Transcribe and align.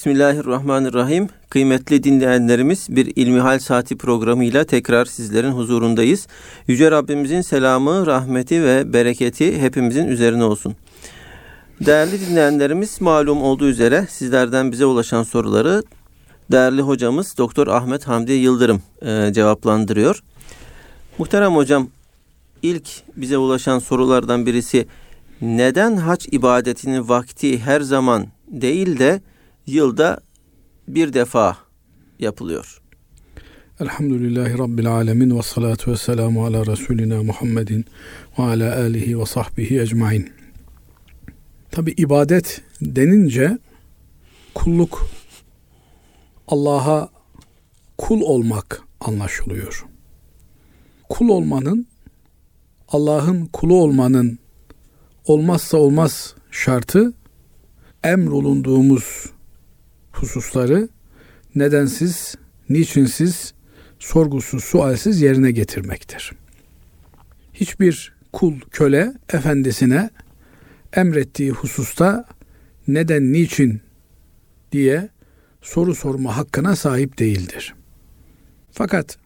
Bismillahirrahmanirrahim. 0.00 1.28
Kıymetli 1.50 2.04
dinleyenlerimiz 2.04 2.86
bir 2.90 3.12
İlmihal 3.16 3.58
Saati 3.58 3.98
programıyla 3.98 4.64
tekrar 4.64 5.04
sizlerin 5.04 5.50
huzurundayız. 5.50 6.26
Yüce 6.66 6.90
Rabbimizin 6.90 7.40
selamı, 7.40 8.06
rahmeti 8.06 8.64
ve 8.64 8.92
bereketi 8.92 9.60
hepimizin 9.60 10.08
üzerine 10.08 10.44
olsun. 10.44 10.76
Değerli 11.80 12.20
dinleyenlerimiz 12.20 13.00
malum 13.00 13.42
olduğu 13.42 13.68
üzere 13.68 14.06
sizlerden 14.10 14.72
bize 14.72 14.86
ulaşan 14.86 15.22
soruları 15.22 15.82
değerli 16.52 16.82
hocamız 16.82 17.38
Doktor 17.38 17.66
Ahmet 17.66 18.08
Hamdi 18.08 18.32
Yıldırım 18.32 18.82
e, 19.02 19.32
cevaplandırıyor. 19.32 20.22
Muhterem 21.18 21.56
hocam 21.56 21.88
ilk 22.62 22.88
bize 23.16 23.38
ulaşan 23.38 23.78
sorulardan 23.78 24.46
birisi 24.46 24.86
neden 25.40 25.96
hac 25.96 26.26
ibadetinin 26.30 27.08
vakti 27.08 27.60
her 27.60 27.80
zaman 27.80 28.26
değil 28.48 28.98
de 28.98 29.20
yılda 29.72 30.20
bir 30.88 31.12
defa 31.12 31.56
yapılıyor? 32.18 32.80
Elhamdülillahi 33.80 34.58
Rabbil 34.58 34.92
Alemin 34.92 35.38
ve 35.38 35.42
salatu 35.42 35.92
ve 35.92 35.96
selamu 35.96 36.44
ala 36.44 36.66
Resulina 36.66 37.22
Muhammedin 37.22 37.84
ve 38.38 38.42
ala 38.42 38.76
alihi 38.76 39.20
ve 39.20 39.26
sahbihi 39.26 39.80
ecmain. 39.80 40.32
Tabi 41.70 41.90
ibadet 41.90 42.62
denince 42.80 43.58
kulluk, 44.54 45.06
Allah'a 46.48 47.08
kul 47.98 48.20
olmak 48.20 48.82
anlaşılıyor. 49.00 49.86
Kul 51.08 51.28
olmanın, 51.28 51.86
Allah'ın 52.88 53.46
kulu 53.46 53.74
olmanın 53.74 54.38
olmazsa 55.24 55.76
olmaz 55.78 56.34
şartı 56.50 57.12
emrolunduğumuz 58.04 59.26
hususları 60.12 60.88
nedensiz, 61.54 62.34
niçinsiz, 62.68 63.54
sorgusuz, 63.98 64.64
sualsiz 64.64 65.20
yerine 65.20 65.50
getirmektir. 65.50 66.32
Hiçbir 67.54 68.12
kul, 68.32 68.60
köle 68.70 69.12
efendisine 69.32 70.10
emrettiği 70.92 71.50
hususta 71.50 72.24
neden, 72.88 73.32
niçin 73.32 73.80
diye 74.72 75.08
soru 75.62 75.94
sorma 75.94 76.36
hakkına 76.36 76.76
sahip 76.76 77.18
değildir. 77.18 77.74
Fakat 78.72 79.18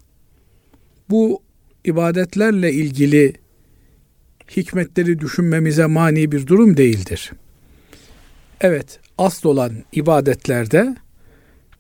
bu 1.11 1.43
ibadetlerle 1.85 2.73
ilgili 2.73 3.33
hikmetleri 4.57 5.21
düşünmemize 5.21 5.87
mani 5.87 6.33
bir 6.33 6.47
durum 6.47 6.77
değildir. 6.77 7.33
Evet, 8.61 9.01
asıl 9.19 9.49
olan 9.49 9.73
ibadetlerde 9.93 10.97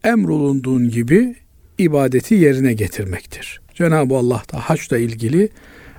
emrolunduğun 0.04 0.88
gibi 0.88 1.36
ibadeti 1.78 2.34
yerine 2.34 2.72
getirmektir. 2.72 3.60
Cenab-ı 3.74 4.16
Allah 4.16 4.42
da 4.52 4.58
haçla 4.58 4.98
ilgili 4.98 5.48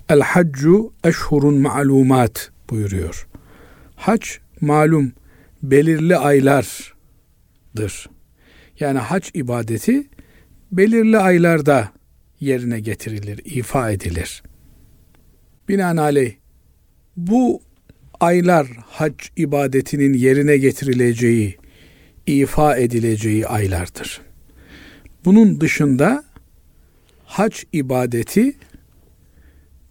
El 0.10 0.22
haccu 0.22 0.94
eşhurun 1.04 1.62
ma'lumat 1.62 2.52
buyuruyor. 2.70 3.28
Hac 3.96 4.26
malum 4.62 5.14
belirli 5.64 6.18
aylardır. 6.18 8.10
Yani 8.80 9.00
hac 9.00 9.30
ibadeti 9.34 10.10
belirli 10.72 11.18
aylarda 11.18 11.90
yerine 12.40 12.80
getirilir, 12.80 13.42
ifa 13.46 13.92
edilir. 13.92 14.44
Binaenaleyh 15.70 16.36
bu 17.18 17.62
aylar 18.20 18.68
hac 18.86 19.14
ibadetinin 19.38 20.14
yerine 20.14 20.58
getirileceği, 20.58 21.58
ifa 22.26 22.78
edileceği 22.78 23.48
aylardır. 23.48 24.22
Bunun 25.26 25.62
dışında 25.62 26.24
hac 27.26 27.64
ibadeti 27.74 28.56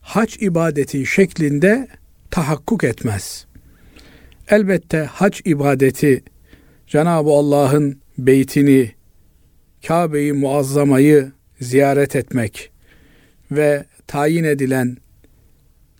hac 0.01 0.43
ibadeti 0.43 1.07
şeklinde 1.07 1.89
tahakkuk 2.31 2.85
etmez. 2.85 3.47
Elbette 4.49 4.99
hac 4.99 5.41
ibadeti 5.45 6.25
Cenab-ı 6.87 7.31
Allah'ın 7.31 8.01
beytini, 8.19 8.93
Kabe'yi 9.87 10.33
muazzamayı 10.33 11.33
ziyaret 11.61 12.17
etmek 12.17 12.73
ve 13.51 13.85
tayin 14.07 14.45
edilen, 14.45 14.97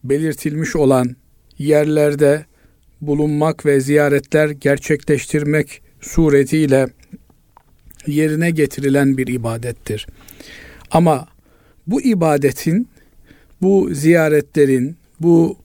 belirtilmiş 0.05 0.77
olan 0.77 1.17
yerlerde 1.59 2.45
bulunmak 3.01 3.67
ve 3.67 3.81
ziyaretler 3.81 4.49
gerçekleştirmek 4.49 5.83
suretiyle 6.01 6.89
yerine 8.07 8.51
getirilen 8.51 9.17
bir 9.17 9.27
ibadettir. 9.27 10.07
Ama 10.91 11.29
bu 11.87 12.03
ibadetin, 12.03 12.89
bu 13.63 13.89
ziyaretlerin, 13.93 14.97
bu 15.21 15.59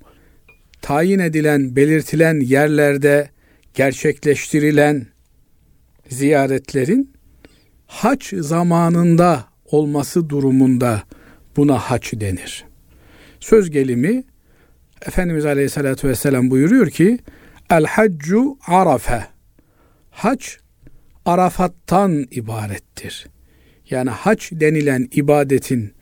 tayin 0.82 1.20
edilen, 1.20 1.76
belirtilen 1.76 2.40
yerlerde 2.40 3.30
gerçekleştirilen 3.74 5.08
ziyaretlerin 6.10 7.14
haç 7.88 8.34
zamanında 8.38 9.46
olması 9.66 10.30
durumunda 10.30 11.04
buna 11.58 11.78
haç 11.78 12.14
denir. 12.14 12.66
Söz 13.40 13.72
gelimi 13.72 14.24
Efendimiz 15.06 15.46
Aleyhisselatü 15.46 16.08
Vesselam 16.08 16.52
buyuruyor 16.52 16.90
ki 16.90 17.20
El 17.70 17.86
haccu 17.86 18.58
arafe 18.68 19.26
Hac 20.12 20.46
Arafat'tan 21.26 22.28
ibarettir. 22.32 23.28
Yani 23.90 24.10
hac 24.10 24.52
denilen 24.52 25.08
ibadetin 25.12 25.94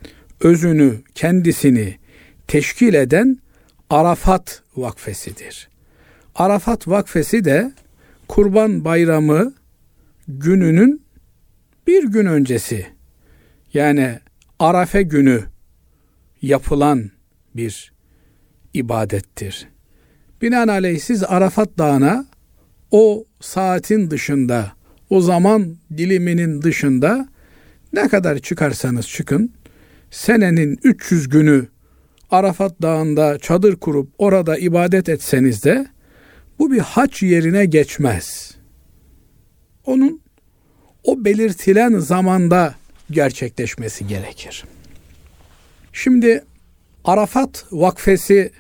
özünü, 0.42 1.02
kendisini 1.16 1.98
teşkil 2.48 2.94
eden 2.94 3.40
Arafat 3.90 4.64
vakfesidir. 4.76 5.70
Arafat 6.36 6.88
vakfesi 6.88 7.46
de 7.46 7.72
Kurban 8.28 8.86
Bayramı 8.86 9.54
gününün 10.28 11.02
bir 11.88 12.04
gün 12.04 12.26
öncesi 12.26 12.88
yani 13.74 14.20
Arafe 14.60 15.02
günü 15.02 15.44
yapılan 16.42 17.12
bir 17.56 17.97
ibadettir. 18.78 19.68
Binaenaleyh 20.42 21.00
siz 21.00 21.24
Arafat 21.24 21.78
Dağı'na 21.78 22.26
o 22.92 23.26
saatin 23.40 24.12
dışında, 24.12 24.72
o 25.10 25.22
zaman 25.22 25.76
diliminin 25.98 26.62
dışında 26.62 27.28
ne 27.94 28.08
kadar 28.08 28.40
çıkarsanız 28.40 29.08
çıkın, 29.08 29.54
senenin 30.12 30.80
300 30.84 31.30
günü 31.30 31.68
Arafat 32.32 32.82
Dağı'nda 32.82 33.40
çadır 33.40 33.76
kurup 33.76 34.10
orada 34.18 34.58
ibadet 34.58 35.10
etseniz 35.10 35.64
de 35.64 35.88
bu 36.60 36.72
bir 36.72 36.80
haç 36.80 37.24
yerine 37.24 37.66
geçmez. 37.66 38.56
Onun 39.86 40.22
o 41.04 41.26
belirtilen 41.26 42.00
zamanda 42.00 42.76
gerçekleşmesi 43.12 44.08
gerekir. 44.08 44.66
Şimdi 45.94 46.44
Arafat 47.04 47.66
vakfesi 47.72 48.52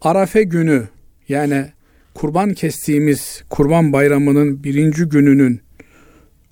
Arafe 0.00 0.42
günü 0.42 0.88
yani 1.28 1.66
kurban 2.14 2.54
kestiğimiz 2.54 3.44
kurban 3.50 3.92
bayramının 3.92 4.64
birinci 4.64 5.04
gününün 5.04 5.60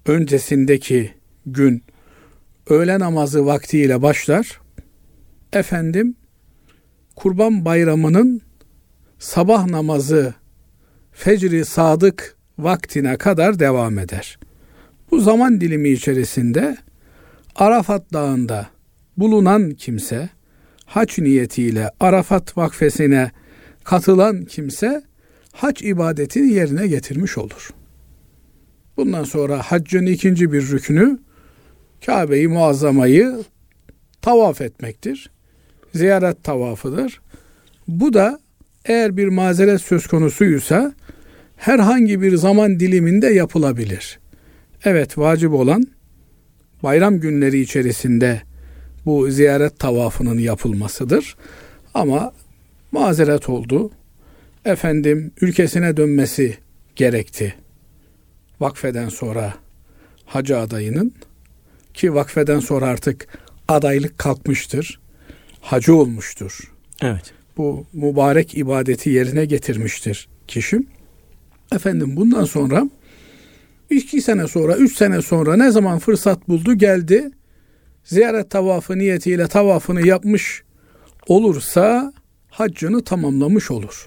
öncesindeki 0.07 1.15
gün 1.47 1.83
öğle 2.67 2.99
namazı 2.99 3.47
vaktiyle 3.47 4.03
başlar. 4.03 4.61
Efendim 5.53 6.17
kurban 7.17 7.65
bayramının 7.65 8.43
sabah 9.19 9.67
namazı 9.67 10.35
fecri 11.13 11.65
sadık 11.65 12.37
vaktine 12.59 13.17
kadar 13.17 13.59
devam 13.59 13.99
eder. 13.99 14.39
Bu 15.11 15.21
zaman 15.21 15.61
dilimi 15.61 15.89
içerisinde 15.89 16.77
Arafat 17.57 18.13
Dağı'nda 18.13 18.67
bulunan 19.17 19.71
kimse 19.71 20.29
hac 20.89 21.19
niyetiyle 21.19 21.91
Arafat 22.01 22.57
vakfesine 22.57 23.31
katılan 23.85 24.45
kimse 24.45 25.03
hac 25.53 25.83
ibadetini 25.83 26.53
yerine 26.53 26.87
getirmiş 26.87 27.39
olur. 27.39 27.71
Bundan 28.97 29.25
sonra 29.25 29.63
haccın 29.63 30.07
ikinci 30.07 30.53
bir 30.53 30.69
rükünü 30.69 31.19
Kabe'yi 32.07 32.49
muazzamayı 32.49 33.45
tavaf 34.23 34.61
etmektir. 34.61 35.31
Ziyaret 35.95 36.45
tavafıdır. 36.45 37.21
Bu 37.89 38.13
da 38.13 38.41
eğer 38.85 39.17
bir 39.17 39.29
mazeret 39.29 39.81
söz 39.81 40.07
konusuysa 40.07 40.93
herhangi 41.57 42.23
bir 42.23 42.37
zaman 42.37 42.81
diliminde 42.81 43.27
yapılabilir. 43.27 44.19
Evet 44.85 45.19
vacip 45.19 45.53
olan 45.53 45.87
bayram 46.83 47.21
günleri 47.21 47.61
içerisinde 47.61 48.48
bu 49.09 49.31
ziyaret 49.31 49.79
tavafının 49.79 50.39
yapılmasıdır. 50.39 51.37
Ama 51.95 52.33
mazeret 52.93 53.49
oldu. 53.49 53.91
Efendim 54.65 55.33
ülkesine 55.41 55.97
dönmesi 55.97 56.57
gerekti. 56.97 57.55
vakfeden 58.61 59.09
sonra 59.09 59.55
hacı 60.25 60.59
adayının 60.59 61.15
ki 61.95 62.15
vakfeden 62.15 62.61
sonra 62.61 62.87
artık 62.87 63.29
adaylık 63.69 64.19
kalkmıştır. 64.19 65.01
Hacı 65.61 65.95
olmuştur. 65.95 66.73
Evet. 67.03 67.33
Bu 67.57 67.87
mübarek 67.93 68.59
ibadeti 68.59 69.11
yerine 69.11 69.45
getirmiştir 69.45 70.29
kişi. 70.49 70.81
Efendim 71.73 72.17
bundan 72.17 72.45
sonra 72.45 72.91
iki 73.91 74.23
sene 74.23 74.49
sonra, 74.49 74.77
üç 74.77 74.97
sene 74.97 75.23
sonra 75.23 75.57
ne 75.57 75.71
zaman 75.71 75.99
fırsat 75.99 76.49
buldu 76.49 76.75
geldi. 76.75 77.31
Ziyaret 78.09 78.51
tavafı 78.51 78.99
niyetiyle 78.99 79.49
tavafını 79.49 80.07
yapmış 80.07 80.63
olursa 81.27 82.13
haccını 82.49 83.05
tamamlamış 83.05 83.71
olur. 83.71 84.07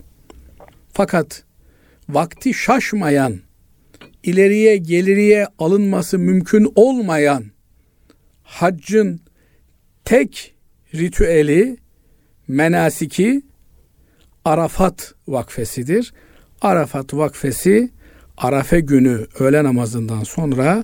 Fakat 0.93 1.43
vakti 2.09 2.53
şaşmayan, 2.53 3.39
ileriye 4.23 4.77
geliriye 4.77 5.47
alınması 5.59 6.19
mümkün 6.19 6.71
olmayan 6.75 7.45
haccın 8.43 9.21
tek 10.05 10.55
ritüeli, 10.93 11.77
menasiki 12.47 13.41
Arafat 14.45 15.13
vakfesidir. 15.27 16.13
Arafat 16.61 17.13
vakfesi 17.13 17.91
Arafe 18.37 18.79
günü 18.79 19.27
öğle 19.39 19.63
namazından 19.63 20.23
sonra 20.23 20.83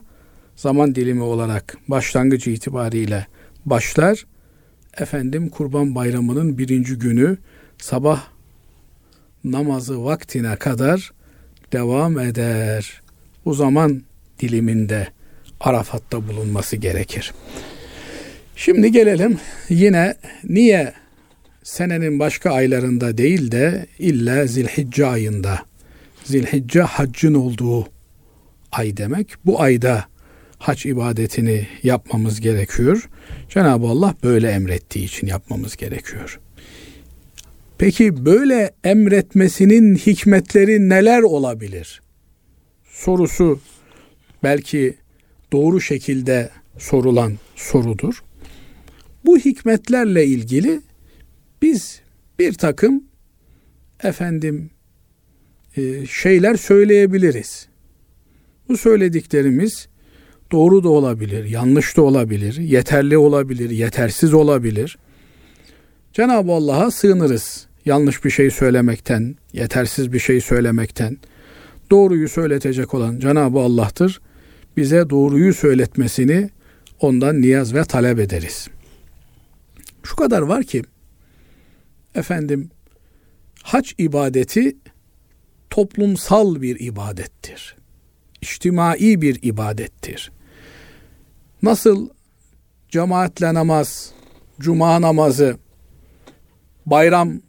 zaman 0.58 0.96
dilimi 0.96 1.24
olarak 1.24 1.78
başlangıcı 1.88 2.50
itibariyle 2.50 3.28
başlar. 3.66 4.26
Efendim 4.98 5.50
Kurban 5.50 5.96
Bayramı'nın 5.96 6.58
birinci 6.58 6.96
günü 6.96 7.38
sabah 7.78 8.24
namazı 9.44 10.06
vaktine 10.06 10.56
kadar 10.56 11.12
devam 11.74 12.20
eder. 12.20 13.02
Bu 13.46 13.54
zaman 13.54 14.02
diliminde 14.40 15.08
Arafat'ta 15.60 16.28
bulunması 16.28 16.76
gerekir. 16.76 17.34
Şimdi 18.56 18.92
gelelim 18.92 19.40
yine 19.70 20.16
niye 20.44 20.94
senenin 21.64 22.20
başka 22.20 22.52
aylarında 22.52 23.18
değil 23.18 23.52
de 23.52 23.86
illa 24.00 24.46
Zilhicce 24.46 25.06
ayında. 25.06 25.60
Zilhicce 26.24 26.82
haccın 26.82 27.34
olduğu 27.34 27.88
ay 28.72 28.98
demek. 28.98 29.34
Bu 29.46 29.62
ayda 29.62 30.06
hac 30.58 30.86
ibadetini 30.86 31.68
yapmamız 31.84 32.42
gerekiyor. 32.42 33.10
Cenab-ı 33.50 33.88
Allah 33.88 34.16
böyle 34.24 34.50
emrettiği 34.50 35.06
için 35.06 35.28
yapmamız 35.28 35.78
gerekiyor. 35.78 36.40
Peki 37.78 38.26
böyle 38.26 38.72
emretmesinin 38.84 39.96
hikmetleri 39.96 40.90
neler 40.90 41.22
olabilir? 41.22 42.02
Sorusu 42.90 43.60
belki 44.44 44.98
doğru 45.52 45.82
şekilde 45.82 46.50
sorulan 46.78 47.34
sorudur. 47.56 48.24
Bu 49.26 49.38
hikmetlerle 49.38 50.26
ilgili 50.26 50.82
biz 51.62 52.02
bir 52.40 52.54
takım 52.54 53.04
efendim 54.04 54.70
e, 55.78 56.06
şeyler 56.06 56.56
söyleyebiliriz. 56.56 57.68
Bu 58.70 58.78
söylediklerimiz 58.78 59.88
doğru 60.52 60.84
da 60.84 60.90
olabilir, 60.90 61.46
yanlış 61.46 61.98
da 61.98 62.02
olabilir, 62.02 62.56
yeterli 62.56 63.18
olabilir, 63.18 63.70
yetersiz 63.70 64.34
olabilir. 64.34 64.98
Cenab-ı 66.14 66.52
Allah'a 66.52 66.92
sığınırız. 66.92 67.68
Yanlış 67.86 68.26
bir 68.26 68.30
şey 68.30 68.52
söylemekten, 68.52 69.36
yetersiz 69.54 70.14
bir 70.14 70.20
şey 70.20 70.42
söylemekten. 70.42 71.18
Doğruyu 71.92 72.30
söyletecek 72.30 72.94
olan 72.94 73.20
Cenab-ı 73.20 73.60
Allah'tır. 73.60 74.22
Bize 74.78 75.10
doğruyu 75.10 75.54
söyletmesini 75.54 76.50
ondan 77.00 77.42
niyaz 77.42 77.74
ve 77.74 77.84
talep 77.84 78.20
ederiz. 78.20 78.68
Şu 80.04 80.16
kadar 80.16 80.42
var 80.42 80.64
ki 80.64 80.82
efendim 82.16 82.70
hac 83.64 83.92
ibadeti 83.98 84.78
toplumsal 85.70 86.62
bir 86.62 86.80
ibadettir. 86.80 87.76
İçtimai 88.42 89.22
bir 89.22 89.40
ibadettir. 89.42 90.32
Nasıl 91.62 92.10
cemaatle 92.90 93.54
namaz, 93.54 94.14
cuma 94.60 95.02
namazı, 95.02 95.58
bayram 96.86 97.42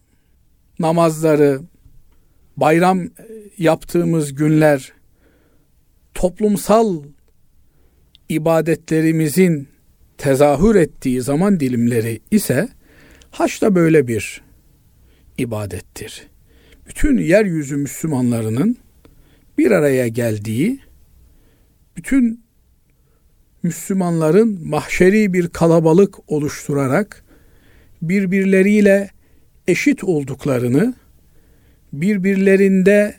namazları, 0.79 1.61
bayram 2.57 3.01
yaptığımız 3.59 4.35
günler 4.35 4.93
toplumsal 6.15 7.03
ibadetlerimizin 8.29 9.69
tezahür 10.19 10.75
ettiği 10.75 11.23
zaman 11.23 11.61
dilimleri 11.61 12.21
ise 12.31 12.69
haç 13.31 13.63
da 13.63 13.75
böyle 13.75 14.09
bir 14.09 14.43
ibadettir. 15.39 16.29
Bütün 16.89 17.19
yeryüzü 17.19 17.77
Müslümanlarının 17.77 18.77
bir 19.59 19.71
araya 19.71 20.09
geldiği, 20.09 20.81
bütün 21.97 22.48
Müslümanların 23.63 24.69
mahşeri 24.69 25.33
bir 25.33 25.49
kalabalık 25.49 26.33
oluşturarak 26.33 27.25
birbirleriyle 28.03 29.11
eşit 29.69 30.05
olduklarını, 30.05 30.95
birbirlerinde 31.93 33.15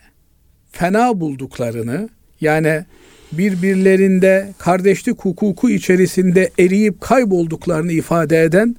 fena 0.72 1.20
bulduklarını, 1.20 2.10
yani 2.42 2.86
birbirlerinde 3.32 4.54
kardeşlik 4.58 5.20
hukuku 5.20 5.70
içerisinde 5.70 6.52
eriyip 6.60 7.02
kaybolduklarını 7.02 7.92
ifade 7.92 8.44
eden 8.44 8.76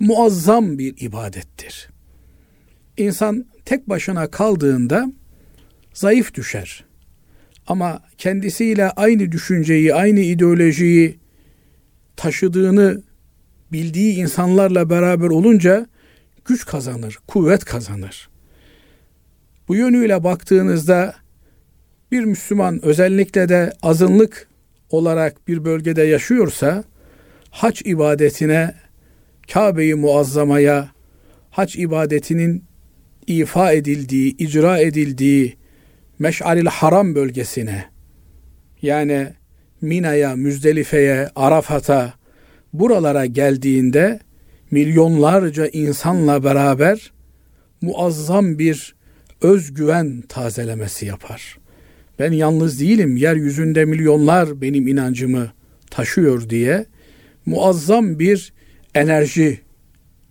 muazzam 0.00 0.78
bir 0.78 0.94
ibadettir. 1.00 1.88
İnsan 2.96 3.46
tek 3.64 3.88
başına 3.88 4.26
kaldığında 4.30 5.12
zayıf 5.94 6.34
düşer. 6.34 6.89
Ama 7.70 8.02
kendisiyle 8.18 8.90
aynı 8.90 9.32
düşünceyi, 9.32 9.94
aynı 9.94 10.20
ideolojiyi 10.20 11.18
taşıdığını 12.16 13.02
bildiği 13.72 14.14
insanlarla 14.14 14.90
beraber 14.90 15.26
olunca 15.26 15.86
güç 16.44 16.66
kazanır, 16.66 17.18
kuvvet 17.26 17.64
kazanır. 17.64 18.28
Bu 19.68 19.76
yönüyle 19.76 20.24
baktığınızda 20.24 21.14
bir 22.12 22.24
Müslüman 22.24 22.84
özellikle 22.84 23.48
de 23.48 23.72
azınlık 23.82 24.48
olarak 24.90 25.48
bir 25.48 25.64
bölgede 25.64 26.02
yaşıyorsa 26.02 26.84
hac 27.50 27.82
ibadetine, 27.84 28.74
Kabe-i 29.52 29.94
Muazzama'ya, 29.94 30.88
hac 31.50 31.76
ibadetinin 31.76 32.64
ifa 33.26 33.72
edildiği, 33.72 34.36
icra 34.36 34.78
edildiği 34.78 35.59
Meş'alil 36.20 36.66
Haram 36.66 37.14
bölgesine 37.14 37.84
yani 38.82 39.28
Mina'ya, 39.80 40.36
Müzdelife'ye, 40.36 41.28
Arafat'a 41.36 42.14
buralara 42.72 43.26
geldiğinde 43.26 44.20
milyonlarca 44.70 45.66
insanla 45.66 46.44
beraber 46.44 47.12
muazzam 47.80 48.58
bir 48.58 48.94
özgüven 49.42 50.22
tazelemesi 50.28 51.06
yapar. 51.06 51.58
Ben 52.18 52.32
yalnız 52.32 52.80
değilim, 52.80 53.16
yeryüzünde 53.16 53.84
milyonlar 53.84 54.60
benim 54.60 54.88
inancımı 54.88 55.50
taşıyor 55.90 56.50
diye 56.50 56.86
muazzam 57.46 58.18
bir 58.18 58.52
enerji 58.94 59.60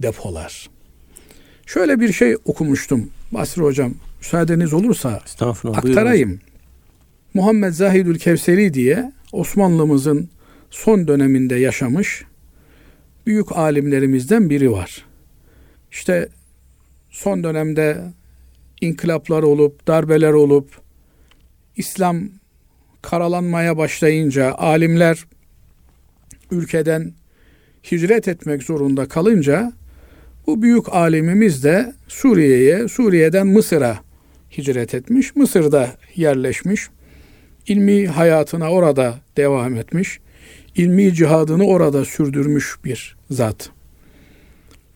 depolar. 0.01 0.69
Şöyle 1.65 2.00
bir 2.00 2.13
şey 2.13 2.36
okumuştum 2.46 3.10
Basri 3.31 3.62
Hocam. 3.62 3.96
Müsaadeniz 4.20 4.74
olursa 4.74 5.22
aktarayım. 5.74 6.30
Buyurun. 6.30 6.42
Muhammed 7.34 7.74
Zahidül 7.74 8.20
Kevseri 8.20 8.74
diye 8.74 9.12
Osmanlımızın 9.32 10.30
son 10.70 11.08
döneminde 11.08 11.56
yaşamış 11.56 12.24
büyük 13.26 13.58
alimlerimizden 13.58 14.50
biri 14.50 14.72
var. 14.72 15.06
İşte 15.92 16.30
son 17.10 17.44
dönemde 17.44 17.98
inkılaplar 18.82 19.44
olup, 19.44 19.88
darbeler 19.88 20.34
olup, 20.34 20.70
İslam 21.76 22.30
karalanmaya 23.02 23.78
başlayınca, 23.78 24.54
alimler 24.54 25.26
ülkeden 26.52 27.14
hicret 27.92 28.28
etmek 28.28 28.64
zorunda 28.64 29.08
kalınca 29.08 29.74
bu 30.48 30.62
büyük 30.62 30.94
alimimiz 30.94 31.64
de 31.64 31.94
Suriye'ye, 32.08 32.88
Suriye'den 32.88 33.48
Mısır'a 33.48 34.09
hicret 34.58 34.94
etmiş. 34.94 35.36
Mısır'da 35.36 35.98
yerleşmiş. 36.15 36.88
İlmi 37.68 38.08
hayatına 38.08 38.72
orada 38.72 39.20
devam 39.38 39.75
etmiş. 39.75 40.20
İlmi 40.75 41.13
cihadını 41.13 41.65
orada 41.65 42.06
sürdürmüş 42.06 42.75
bir 42.86 43.15
zat. 43.32 43.70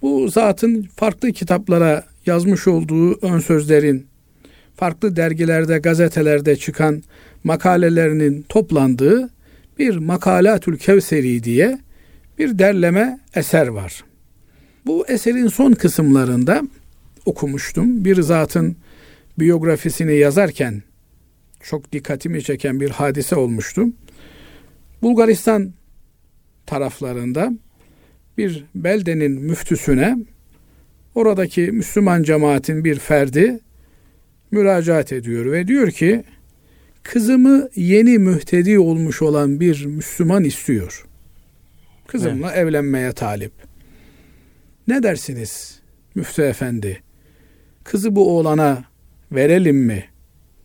Bu 0.02 0.28
zatın 0.28 0.88
farklı 0.96 1.32
kitaplara 1.32 2.06
yazmış 2.26 2.68
olduğu 2.68 3.26
ön 3.26 3.40
sözlerin 3.40 4.08
farklı 4.76 5.16
dergilerde, 5.16 5.78
gazetelerde 5.78 6.56
çıkan 6.56 7.04
makalelerinin 7.44 8.46
toplandığı 8.50 9.30
bir 9.80 9.98
Makalatül 9.98 10.78
Kevseri 10.78 11.44
diye 11.44 11.80
bir 12.40 12.60
derleme 12.60 13.20
eser 13.36 13.68
var. 13.68 14.04
Bu 14.86 15.08
eserin 15.08 15.48
son 15.48 15.72
kısımlarında 15.72 16.62
okumuştum. 17.26 18.06
Bir 18.06 18.22
zatın 18.22 18.76
biyografisini 19.40 20.16
yazarken 20.16 20.84
çok 21.62 21.92
dikkatimi 21.92 22.44
çeken 22.44 22.80
bir 22.80 22.90
hadise 22.90 23.36
olmuştu. 23.36 23.86
Bulgaristan 25.02 25.74
taraflarında 26.66 27.52
bir 28.38 28.66
beldenin 28.76 29.32
müftüsüne 29.32 30.18
oradaki 31.16 31.62
Müslüman 31.62 32.24
cemaatin 32.24 32.84
bir 32.84 33.00
ferdi 33.00 33.60
müracaat 34.52 35.12
ediyor 35.14 35.52
ve 35.52 35.68
diyor 35.68 35.92
ki 35.92 36.24
kızımı 37.04 37.70
yeni 37.76 38.20
mühtedi 38.20 38.80
olmuş 38.80 39.22
olan 39.22 39.60
bir 39.60 39.86
Müslüman 39.86 40.44
istiyor. 40.44 41.06
Kızımla 42.08 42.52
evet. 42.52 42.58
evlenmeye 42.58 43.12
talip. 43.12 43.52
Ne 44.88 45.04
dersiniz 45.04 45.82
müftü 46.16 46.42
efendi? 46.42 47.04
Kızı 47.84 48.16
bu 48.16 48.38
oğlana 48.38 48.84
verelim 49.36 49.78
mi 49.78 50.06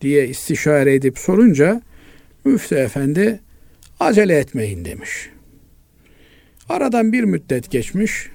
diye 0.00 0.28
istişare 0.28 0.94
edip 0.94 1.18
sorunca 1.18 1.82
müftü 2.44 2.74
efendi 2.74 3.40
acele 4.00 4.38
etmeyin 4.38 4.84
demiş. 4.84 5.30
Aradan 6.68 7.12
bir 7.12 7.24
müddet 7.24 7.70
geçmiş. 7.70 8.28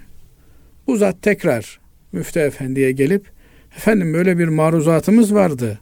Bu 0.88 0.98
zat 0.98 1.22
tekrar 1.22 1.80
müftü 2.12 2.40
efendiye 2.40 2.92
gelip 2.92 3.32
efendim 3.78 4.14
böyle 4.14 4.38
bir 4.38 4.48
maruzatımız 4.48 5.34
vardı. 5.34 5.80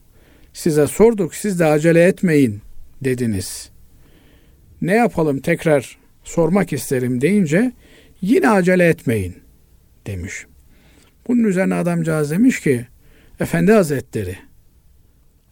Size 0.53 0.87
sorduk 0.87 1.35
siz 1.35 1.59
de 1.59 1.65
acele 1.65 2.03
etmeyin 2.03 2.61
dediniz. 3.03 3.69
Ne 4.81 4.95
yapalım 4.95 5.39
tekrar 5.39 5.97
sormak 6.23 6.73
isterim 6.73 7.21
deyince 7.21 7.71
yine 8.21 8.49
acele 8.49 8.87
etmeyin 8.87 9.35
demiş. 10.07 10.45
Bunun 11.27 11.43
üzerine 11.43 11.75
adamcağız 11.75 12.31
demiş 12.31 12.59
ki 12.59 12.87
Efendi 13.41 13.71
Hazretleri 13.71 14.35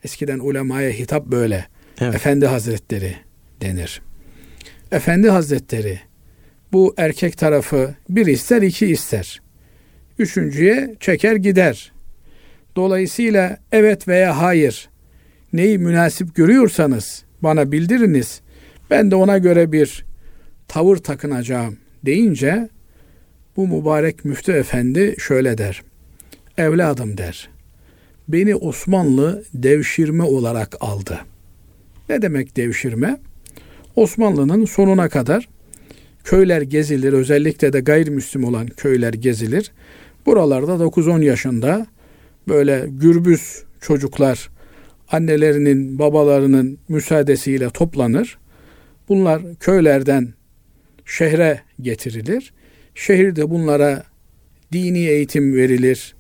eskiden 0.04 0.40
ulemaya 0.40 0.92
hitap 0.92 1.26
böyle. 1.26 1.66
Evet. 2.02 2.16
Efendi 2.16 2.46
Hazretleri 2.46 3.16
denir. 3.62 4.02
Efendi 4.92 5.30
Hazretleri 5.30 6.00
bu 6.72 6.94
erkek 6.98 7.38
tarafı 7.38 7.96
bir 8.10 8.26
ister 8.26 8.62
iki 8.62 8.86
ister. 8.86 9.42
Üçüncüye 10.20 10.96
çeker 11.00 11.36
gider. 11.36 11.92
Dolayısıyla 12.76 13.58
evet 13.72 14.08
veya 14.08 14.38
hayır 14.42 14.90
neyi 15.54 15.78
münasip 15.78 16.36
görüyorsanız 16.36 17.24
bana 17.42 17.72
bildiriniz. 17.72 18.42
Ben 18.90 19.12
de 19.12 19.16
ona 19.16 19.38
göre 19.38 19.72
bir 19.72 20.06
tavır 20.68 20.98
takınacağım 20.98 21.78
deyince 22.06 22.70
bu 23.56 23.68
mübarek 23.68 24.26
müftü 24.26 24.52
efendi 24.52 25.16
şöyle 25.20 25.58
der. 25.58 25.82
Evladım 26.58 27.18
der. 27.18 27.50
Beni 28.30 28.56
Osmanlı 28.56 29.44
devşirme 29.54 30.24
olarak 30.24 30.76
aldı. 30.80 31.20
Ne 32.10 32.22
demek 32.22 32.58
devşirme? 32.58 33.20
Osmanlı'nın 33.96 34.66
sonuna 34.66 35.10
kadar 35.10 35.50
köyler 36.24 36.62
gezilir. 36.62 37.14
Özellikle 37.14 37.74
de 37.74 37.80
gayrimüslim 37.80 38.44
olan 38.44 38.68
köyler 38.68 39.14
gezilir. 39.14 39.72
Buralarda 40.26 40.72
9-10 40.72 41.24
yaşında 41.24 41.88
böyle 42.48 42.86
gürbüz 42.90 43.64
çocuklar 43.82 44.50
annelerinin, 45.12 46.00
babalarının 46.00 46.78
müsaadesiyle 46.90 47.70
toplanır. 47.70 48.38
Bunlar 49.10 49.42
köylerden 49.60 50.34
şehre 51.06 51.62
getirilir. 51.82 52.54
Şehirde 52.96 53.50
bunlara 53.50 54.04
dini 54.74 55.00
eğitim 55.00 55.56
verilir. 55.56 56.16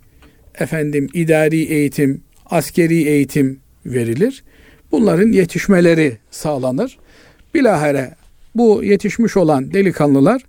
Efendim 0.59 1.09
idari 1.13 1.63
eğitim, 1.63 2.23
askeri 2.45 3.03
eğitim 3.03 3.59
verilir. 3.85 4.43
Bunların 4.91 5.31
yetişmeleri 5.31 6.17
sağlanır. 6.31 6.97
Bilahare 7.53 8.15
bu 8.55 8.83
yetişmiş 8.83 9.37
olan 9.37 9.73
delikanlılar 9.73 10.41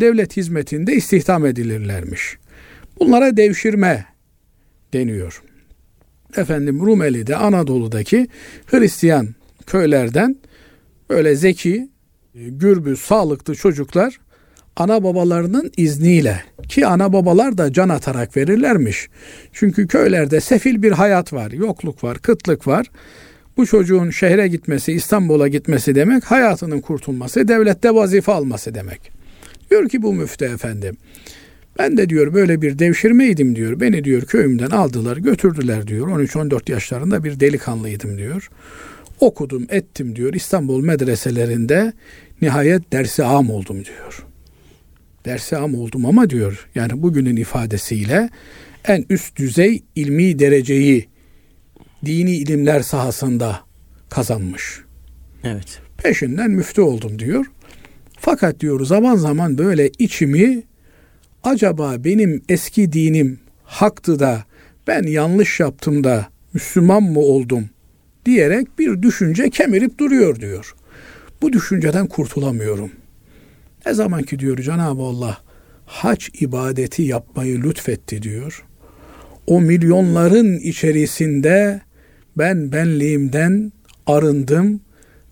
devlet 0.00 0.36
hizmetinde 0.36 0.94
istihdam 0.94 1.46
edilirlermiş. 1.46 2.36
Bunlara 3.00 3.36
devşirme 3.36 4.06
deniyor. 4.92 5.42
Efendim 6.36 6.86
Rumeli'de 6.86 7.36
Anadolu'daki 7.36 8.28
Hristiyan 8.66 9.34
köylerden 9.66 10.36
böyle 11.10 11.36
zeki, 11.36 11.88
gürbüz, 12.34 13.00
sağlıklı 13.00 13.54
çocuklar 13.54 14.20
ana 14.78 15.04
babalarının 15.04 15.72
izniyle 15.76 16.42
ki 16.68 16.86
ana 16.86 17.12
babalar 17.12 17.58
da 17.58 17.72
can 17.72 17.88
atarak 17.88 18.36
verirlermiş. 18.36 19.08
Çünkü 19.52 19.86
köylerde 19.86 20.40
sefil 20.40 20.82
bir 20.82 20.92
hayat 20.92 21.32
var, 21.32 21.50
yokluk 21.50 22.04
var, 22.04 22.18
kıtlık 22.18 22.66
var. 22.66 22.86
Bu 23.56 23.66
çocuğun 23.66 24.10
şehre 24.10 24.48
gitmesi, 24.48 24.92
İstanbul'a 24.92 25.48
gitmesi 25.48 25.94
demek 25.94 26.24
hayatının 26.24 26.80
kurtulması, 26.80 27.48
devlette 27.48 27.94
vazife 27.94 28.32
alması 28.32 28.74
demek. 28.74 29.10
Diyor 29.70 29.88
ki 29.88 30.02
bu 30.02 30.12
müftü 30.12 30.44
efendi, 30.44 30.92
ben 31.78 31.96
de 31.96 32.08
diyor 32.08 32.34
böyle 32.34 32.62
bir 32.62 32.78
devşirmeydim 32.78 33.56
diyor. 33.56 33.80
Beni 33.80 34.04
diyor 34.04 34.22
köyümden 34.22 34.70
aldılar 34.70 35.16
götürdüler 35.16 35.86
diyor. 35.86 36.08
13-14 36.08 36.72
yaşlarında 36.72 37.24
bir 37.24 37.40
delikanlıydım 37.40 38.18
diyor. 38.18 38.50
Okudum 39.20 39.66
ettim 39.70 40.16
diyor. 40.16 40.34
İstanbul 40.34 40.84
medreselerinde 40.84 41.92
nihayet 42.42 42.92
dersi 42.92 43.24
am 43.24 43.50
oldum 43.50 43.84
diyor. 43.84 44.27
Dersi 45.28 45.56
am 45.56 45.74
oldum 45.74 46.06
ama 46.06 46.30
diyor 46.30 46.68
yani 46.74 47.02
bugünün 47.02 47.36
ifadesiyle 47.36 48.30
en 48.84 49.04
üst 49.10 49.36
düzey 49.36 49.82
ilmi 49.94 50.38
dereceyi 50.38 51.08
dini 52.06 52.36
ilimler 52.36 52.80
sahasında 52.80 53.60
kazanmış. 54.10 54.80
Evet. 55.44 55.80
Peşinden 56.02 56.50
müftü 56.50 56.80
oldum 56.80 57.18
diyor. 57.18 57.46
Fakat 58.20 58.60
diyor 58.60 58.84
zaman 58.84 59.16
zaman 59.16 59.58
böyle 59.58 59.90
içimi 59.98 60.62
acaba 61.44 62.04
benim 62.04 62.42
eski 62.48 62.92
dinim 62.92 63.40
haktı 63.64 64.18
da 64.18 64.44
ben 64.86 65.02
yanlış 65.02 65.60
yaptım 65.60 66.04
da 66.04 66.26
Müslüman 66.54 67.02
mı 67.02 67.20
oldum 67.20 67.70
diyerek 68.26 68.78
bir 68.78 69.02
düşünce 69.02 69.50
kemirip 69.50 69.98
duruyor 69.98 70.40
diyor. 70.40 70.74
Bu 71.42 71.52
düşünceden 71.52 72.06
kurtulamıyorum. 72.06 72.90
Ne 73.86 73.94
zaman 73.94 74.22
ki 74.22 74.38
diyor 74.38 74.58
Cenab-ı 74.58 75.02
Allah 75.02 75.38
hac 75.86 76.28
ibadeti 76.40 77.02
yapmayı 77.02 77.62
lütfetti 77.62 78.22
diyor. 78.22 78.64
O 79.46 79.60
milyonların 79.60 80.58
içerisinde 80.58 81.80
ben 82.38 82.72
benliğimden 82.72 83.72
arındım, 84.06 84.80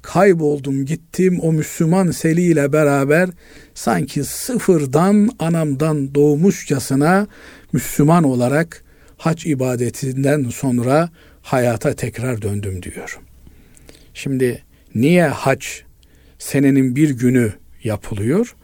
kayboldum, 0.03 0.85
gittim 0.85 1.41
o 1.43 1.53
Müslüman 1.53 2.11
seliyle 2.11 2.73
beraber 2.73 3.31
sanki 3.75 4.25
sıfırdan 4.25 5.31
anamdan 5.39 6.15
doğmuşçasına 6.15 7.27
Müslüman 7.73 8.25
olarak 8.25 8.85
hac 9.17 9.47
ibadetinden 9.47 10.45
sonra 10.45 11.11
hayata 11.43 11.93
tekrar 11.93 12.43
döndüm 12.43 12.83
diyor. 12.83 13.19
Şimdi 14.15 14.63
niye 14.95 15.27
hac 15.27 15.67
senenin 16.39 16.97
bir 16.97 17.11
günü 17.11 17.53
yapılıyor? 17.87 18.57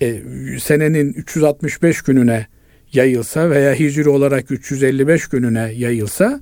E, 0.00 0.22
senenin 0.60 1.12
365 1.12 2.02
gününe 2.02 2.46
yayılsa 2.92 3.50
veya 3.50 3.74
hicri 3.74 4.08
olarak 4.08 4.50
355 4.50 5.26
gününe 5.26 5.72
yayılsa 5.72 6.40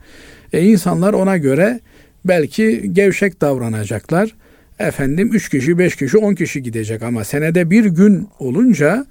e, 0.53 0.63
insanlar 0.63 1.13
ona 1.13 1.37
göre 1.37 1.81
belki 2.25 2.95
gevşek 2.95 3.41
davranacaklar. 3.41 4.35
Efendim 4.79 5.31
3 5.33 5.49
kişi, 5.49 5.79
5 5.79 5.97
kişi, 5.97 6.19
10 6.19 6.35
kişi 6.35 6.63
gidecek 6.63 7.03
ama 7.03 7.25
senede 7.25 7.71
bir 7.71 7.85
gün 7.85 8.29
olunca 8.39 9.07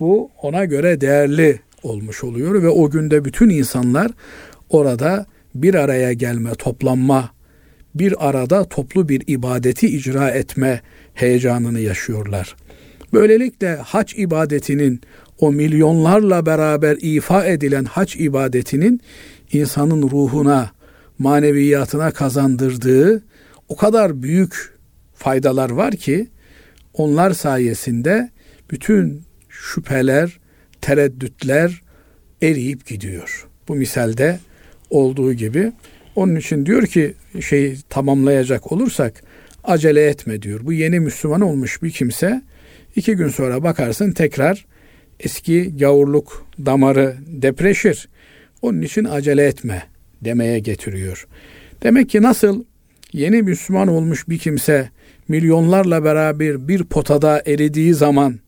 bu 0.00 0.30
ona 0.42 0.64
göre 0.64 1.00
değerli 1.00 1.60
olmuş 1.82 2.24
oluyor 2.24 2.62
ve 2.62 2.68
o 2.68 2.90
günde 2.90 3.24
bütün 3.24 3.48
insanlar 3.48 4.10
orada 4.70 5.26
bir 5.54 5.74
araya 5.74 6.12
gelme, 6.12 6.50
toplanma, 6.54 7.30
bir 7.94 8.28
arada 8.28 8.64
toplu 8.64 9.08
bir 9.08 9.22
ibadeti 9.26 9.86
icra 9.86 10.30
etme 10.30 10.80
heyecanını 11.14 11.80
yaşıyorlar. 11.80 12.56
Böylelikle 13.12 13.76
hac 13.76 14.12
ibadetinin 14.16 15.00
o 15.38 15.52
milyonlarla 15.52 16.46
beraber 16.46 16.96
ifa 17.00 17.46
edilen 17.46 17.84
hac 17.84 18.16
ibadetinin 18.16 19.00
insanın 19.52 20.02
ruhuna, 20.02 20.70
maneviyatına 21.18 22.10
kazandırdığı 22.10 23.22
o 23.68 23.76
kadar 23.76 24.22
büyük 24.22 24.72
faydalar 25.14 25.70
var 25.70 25.96
ki 25.96 26.28
onlar 26.94 27.30
sayesinde 27.30 28.30
bütün 28.70 29.22
şüpheler, 29.48 30.38
tereddütler 30.80 31.82
eriyip 32.42 32.86
gidiyor. 32.86 33.48
Bu 33.68 33.74
misalde 33.74 34.38
olduğu 34.90 35.32
gibi 35.32 35.72
Onun 36.16 36.36
için 36.36 36.66
diyor 36.66 36.86
ki 36.86 37.14
şeyi 37.40 37.76
tamamlayacak 37.88 38.72
olursak 38.72 39.22
acele 39.64 40.06
etme 40.06 40.42
diyor. 40.42 40.60
Bu 40.62 40.72
yeni 40.72 41.00
Müslüman 41.00 41.40
olmuş 41.40 41.82
bir 41.82 41.90
kimse 41.90 42.42
iki 42.96 43.16
gün 43.16 43.28
sonra 43.28 43.62
bakarsın 43.62 44.12
tekrar 44.12 44.66
eski 45.20 45.76
gavurluk 45.76 46.46
damarı 46.66 47.16
depreşir. 47.26 48.08
Onun 48.62 48.82
için 48.82 49.04
acele 49.04 49.46
etme 49.46 49.82
demeye 50.22 50.58
getiriyor. 50.58 51.26
Demek 51.82 52.10
ki 52.10 52.22
nasıl 52.22 52.64
yeni 53.12 53.42
Müslüman 53.42 53.88
olmuş 53.88 54.28
bir 54.28 54.38
kimse 54.38 54.90
milyonlarla 55.28 56.04
beraber 56.04 56.68
bir 56.68 56.84
potada 56.84 57.42
eridiği 57.46 57.94
zaman 57.94 58.38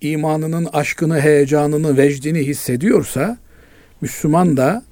imanının 0.00 0.64
aşkını, 0.64 1.20
heyecanını, 1.20 1.96
vecdini 1.96 2.38
hissediyorsa 2.38 3.38
Müslüman 4.00 4.56
da 4.56 4.82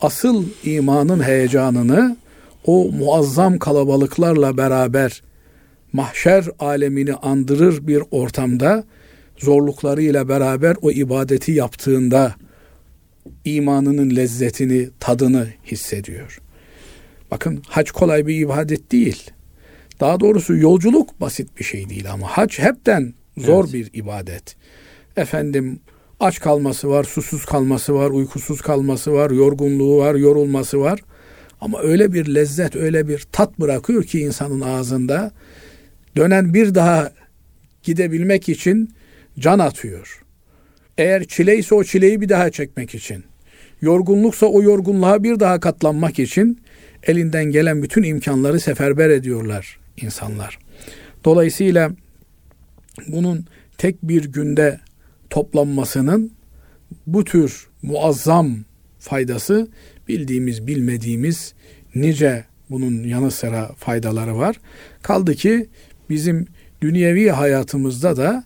asıl 0.00 0.44
imanın 0.64 1.22
heyecanını 1.22 2.16
o 2.66 2.92
muazzam 2.92 3.58
kalabalıklarla 3.58 4.56
beraber 4.56 5.22
mahşer 5.92 6.44
alemini 6.58 7.14
andırır 7.14 7.86
bir 7.86 8.02
ortamda 8.10 8.84
zorluklarıyla 9.38 10.28
beraber 10.28 10.76
o 10.82 10.90
ibadeti 10.90 11.52
yaptığında 11.52 12.34
imanının 13.44 14.16
lezzetini, 14.16 14.88
tadını 15.00 15.48
hissediyor. 15.66 16.40
Bakın 17.30 17.62
hac 17.68 17.90
kolay 17.90 18.26
bir 18.26 18.36
ibadet 18.36 18.92
değil. 18.92 19.30
Daha 20.00 20.20
doğrusu 20.20 20.56
yolculuk 20.56 21.20
basit 21.20 21.58
bir 21.58 21.64
şey 21.64 21.88
değil 21.88 22.12
ama 22.12 22.26
hac 22.26 22.58
hepten 22.58 23.14
zor 23.36 23.64
evet. 23.64 23.74
bir 23.74 23.90
ibadet. 23.92 24.56
Efendim 25.16 25.80
aç 26.20 26.40
kalması 26.40 26.88
var, 26.88 27.04
susuz 27.04 27.44
kalması 27.44 27.94
var, 27.94 28.10
uykusuz 28.10 28.60
kalması 28.60 29.12
var, 29.12 29.30
yorgunluğu 29.30 29.98
var, 29.98 30.14
yorulması 30.14 30.80
var. 30.80 31.00
Ama 31.60 31.80
öyle 31.80 32.12
bir 32.12 32.34
lezzet, 32.34 32.76
öyle 32.76 33.08
bir 33.08 33.26
tat 33.32 33.60
bırakıyor 33.60 34.04
ki 34.04 34.20
insanın 34.20 34.60
ağzında 34.60 35.32
dönen 36.16 36.54
bir 36.54 36.74
daha 36.74 37.12
gidebilmek 37.82 38.48
için 38.48 38.94
can 39.38 39.58
atıyor. 39.58 40.22
Eğer 40.98 41.24
çile 41.24 41.74
o 41.74 41.84
çileyi 41.84 42.20
bir 42.20 42.28
daha 42.28 42.50
çekmek 42.50 42.94
için, 42.94 43.24
yorgunluksa 43.80 44.46
o 44.46 44.62
yorgunluğa 44.62 45.22
bir 45.22 45.40
daha 45.40 45.60
katlanmak 45.60 46.18
için 46.18 46.60
elinden 47.02 47.44
gelen 47.44 47.82
bütün 47.82 48.02
imkanları 48.02 48.60
seferber 48.60 49.10
ediyorlar 49.10 49.78
insanlar. 49.96 50.58
Dolayısıyla 51.24 51.90
bunun 53.08 53.46
tek 53.78 54.02
bir 54.02 54.24
günde 54.24 54.80
toplanmasının 55.30 56.32
bu 57.06 57.24
tür 57.24 57.66
muazzam 57.82 58.56
faydası 58.98 59.68
bildiğimiz 60.08 60.66
bilmediğimiz 60.66 61.54
nice 61.94 62.44
bunun 62.70 63.04
yanı 63.04 63.30
sıra 63.30 63.72
faydaları 63.76 64.38
var. 64.38 64.56
Kaldı 65.02 65.34
ki 65.34 65.68
bizim 66.10 66.46
dünyevi 66.82 67.30
hayatımızda 67.30 68.16
da 68.16 68.44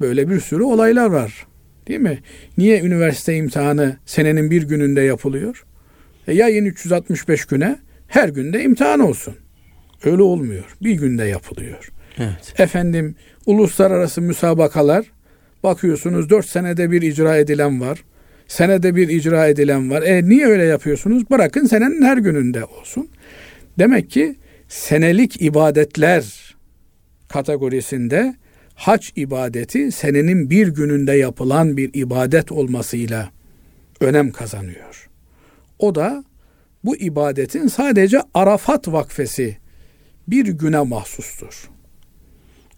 böyle 0.00 0.28
bir 0.28 0.40
sürü 0.40 0.62
olaylar 0.62 1.06
var. 1.06 1.46
Değil 1.88 2.00
mi? 2.00 2.18
Niye 2.58 2.80
üniversite 2.80 3.36
imtihanı 3.36 3.96
senenin 4.06 4.50
bir 4.50 4.62
gününde 4.62 5.00
yapılıyor? 5.00 5.64
E 6.28 6.34
yayın 6.34 6.64
365 6.64 7.44
güne 7.44 7.78
her 8.06 8.28
günde 8.28 8.62
imtihan 8.62 9.00
olsun. 9.00 9.34
Öyle 10.04 10.22
olmuyor. 10.22 10.76
Bir 10.82 10.92
günde 10.92 11.24
yapılıyor. 11.24 11.92
Evet. 12.18 12.54
Efendim 12.58 13.14
uluslararası 13.46 14.22
müsabakalar 14.22 15.04
bakıyorsunuz 15.62 16.30
dört 16.30 16.46
senede 16.46 16.90
bir 16.90 17.02
icra 17.02 17.36
edilen 17.36 17.80
var. 17.80 18.04
Senede 18.48 18.96
bir 18.96 19.08
icra 19.08 19.46
edilen 19.46 19.90
var. 19.90 20.02
E 20.02 20.28
niye 20.28 20.46
öyle 20.46 20.64
yapıyorsunuz? 20.64 21.30
Bırakın 21.30 21.66
senenin 21.66 22.02
her 22.02 22.16
gününde 22.16 22.64
olsun. 22.64 23.08
Demek 23.78 24.10
ki 24.10 24.36
senelik 24.68 25.42
ibadetler 25.42 26.54
kategorisinde 27.28 28.34
hac 28.74 29.08
ibadeti 29.16 29.92
senenin 29.92 30.50
bir 30.50 30.68
gününde 30.68 31.12
yapılan 31.12 31.76
bir 31.76 31.90
ibadet 31.94 32.52
olmasıyla 32.52 33.30
önem 34.00 34.32
kazanıyor. 34.32 35.08
O 35.78 35.94
da 35.94 36.24
bu 36.84 36.96
ibadetin 36.96 37.68
sadece 37.68 38.22
Arafat 38.34 38.88
vakfesi 38.88 39.56
bir 40.28 40.46
güne 40.46 40.80
mahsustur. 40.80 41.70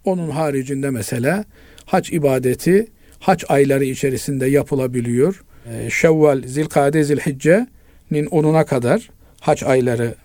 Onun 0.03 0.29
haricinde 0.29 0.89
mesela 0.89 1.45
hac 1.85 2.13
ibadeti 2.13 2.87
hac 3.19 3.43
ayları 3.47 3.85
içerisinde 3.85 4.45
yapılabiliyor. 4.45 5.43
Ee, 5.65 5.89
Şevval, 5.89 6.41
Zilkade, 6.45 7.03
Zilhicce'nin 7.03 8.25
onuna 8.25 8.65
kadar 8.65 9.09
hac 9.39 9.63
ayları 9.63 10.15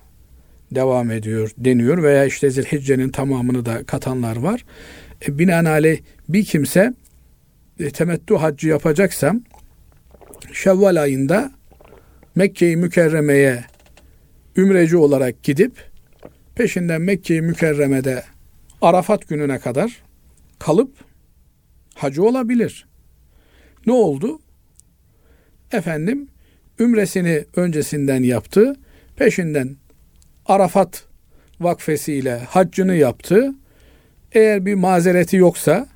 devam 0.71 1.11
ediyor 1.11 1.51
deniyor 1.59 2.03
veya 2.03 2.25
işte 2.25 2.51
Zilhicce'nin 2.51 3.09
tamamını 3.09 3.67
da 3.67 3.85
katanlar 3.85 4.37
var. 4.37 4.65
E, 5.29 5.39
binaenaleyh 5.39 6.01
bir 6.29 6.45
kimse 6.45 6.95
e, 7.81 7.91
temettü 7.91 8.35
haccı 8.35 8.69
yapacaksam 8.69 9.41
Şevval 10.53 11.03
ayında 11.03 11.53
Mekke-i 12.35 12.77
Mükerreme'ye 12.77 13.65
ümreci 14.57 14.97
olarak 14.97 15.43
gidip 15.43 15.73
peşinden 16.55 17.03
Mekke-i 17.03 17.41
Mükerreme'de 17.41 18.23
Arafat 18.83 19.29
gününe 19.29 19.59
kadar 19.59 20.03
kalıp 20.59 21.10
hacı 22.03 22.25
olabilir. 22.25 22.87
Ne 23.87 23.93
oldu? 23.93 24.41
Efendim 25.73 26.29
ümresini 26.79 27.45
öncesinden 27.57 28.23
yaptı. 28.23 28.77
Peşinden 29.17 29.77
Arafat 30.47 31.05
vakfesiyle 31.61 32.39
haccını 32.39 32.95
yaptı. 32.95 33.55
Eğer 34.33 34.67
bir 34.67 34.75
mazereti 34.75 35.37
yoksa 35.37 35.89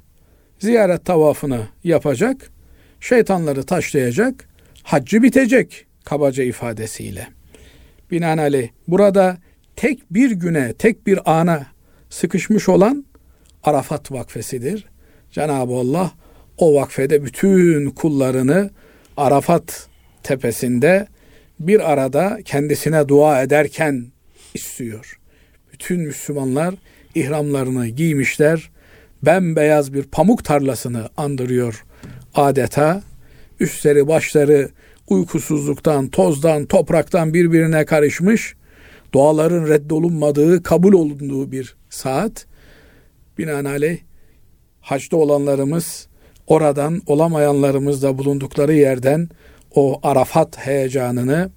ziyaret 0.59 1.05
tavafını 1.05 1.69
yapacak. 1.85 2.51
Şeytanları 3.01 3.63
taşlayacak. 3.63 4.49
Haccı 4.83 5.23
bitecek 5.23 5.87
kabaca 6.05 6.45
ifadesiyle. 6.45 7.27
Binaenaleyh 8.11 8.69
burada 8.89 9.39
tek 9.77 10.11
bir 10.11 10.31
güne, 10.31 10.73
tek 10.73 11.07
bir 11.07 11.39
ana 11.39 11.67
sıkışmış 12.11 12.69
olan 12.69 13.05
Arafat 13.63 14.13
vakfesidir. 14.13 14.94
Cenab-ı 15.35 15.75
Allah 15.75 16.13
o 16.59 16.75
vakfede 16.75 17.25
bütün 17.25 17.91
kullarını 17.91 18.71
Arafat 19.17 19.89
tepesinde 20.23 21.07
bir 21.61 21.93
arada 21.93 22.39
kendisine 22.45 23.09
dua 23.09 23.43
ederken 23.43 24.07
istiyor. 24.55 25.19
Bütün 25.73 26.01
Müslümanlar 26.01 26.75
ihramlarını 27.15 27.89
giymişler. 27.89 28.71
Bembeyaz 29.23 29.95
bir 29.95 30.03
pamuk 30.03 30.45
tarlasını 30.45 31.09
andırıyor 31.17 31.85
adeta. 32.35 33.03
Üstleri 33.61 34.09
başları 34.09 34.69
uykusuzluktan, 35.09 36.09
tozdan, 36.09 36.67
topraktan 36.67 37.35
birbirine 37.35 37.85
karışmış. 37.85 38.55
Duaların 39.13 39.69
reddolunmadığı, 39.69 40.63
kabul 40.63 40.93
olunduğu 40.93 41.53
bir 41.53 41.77
saat. 41.91 42.47
Binaenaleyh 43.39 43.99
hacda 44.85 45.17
olanlarımız 45.17 46.07
oradan 46.47 47.03
olamayanlarımız 47.07 48.03
da 48.03 48.19
bulundukları 48.19 48.75
yerden 48.75 49.29
o 49.75 50.01
Arafat 50.03 50.59
heyecanını 50.59 51.51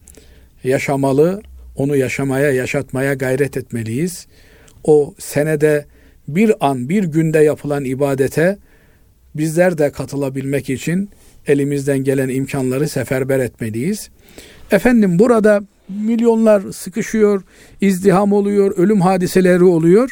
yaşamalı, 0.63 1.41
onu 1.75 1.95
yaşamaya, 1.95 2.51
yaşatmaya 2.51 3.13
gayret 3.13 3.57
etmeliyiz. 3.57 4.27
O 4.83 5.13
senede 5.19 5.85
bir 6.27 6.67
an, 6.67 6.89
bir 6.89 7.03
günde 7.03 7.39
yapılan 7.39 7.85
ibadete 7.85 8.57
bizler 9.35 9.77
de 9.77 9.91
katılabilmek 9.91 10.69
için 10.69 11.09
elimizden 11.47 11.99
gelen 11.99 12.29
imkanları 12.29 12.89
seferber 12.89 13.39
etmeliyiz. 13.39 14.09
Efendim 14.71 15.19
burada 15.19 15.61
milyonlar 15.89 16.71
sıkışıyor, 16.71 17.43
izdiham 17.81 18.33
oluyor, 18.33 18.77
ölüm 18.77 19.01
hadiseleri 19.01 19.63
oluyor. 19.63 20.11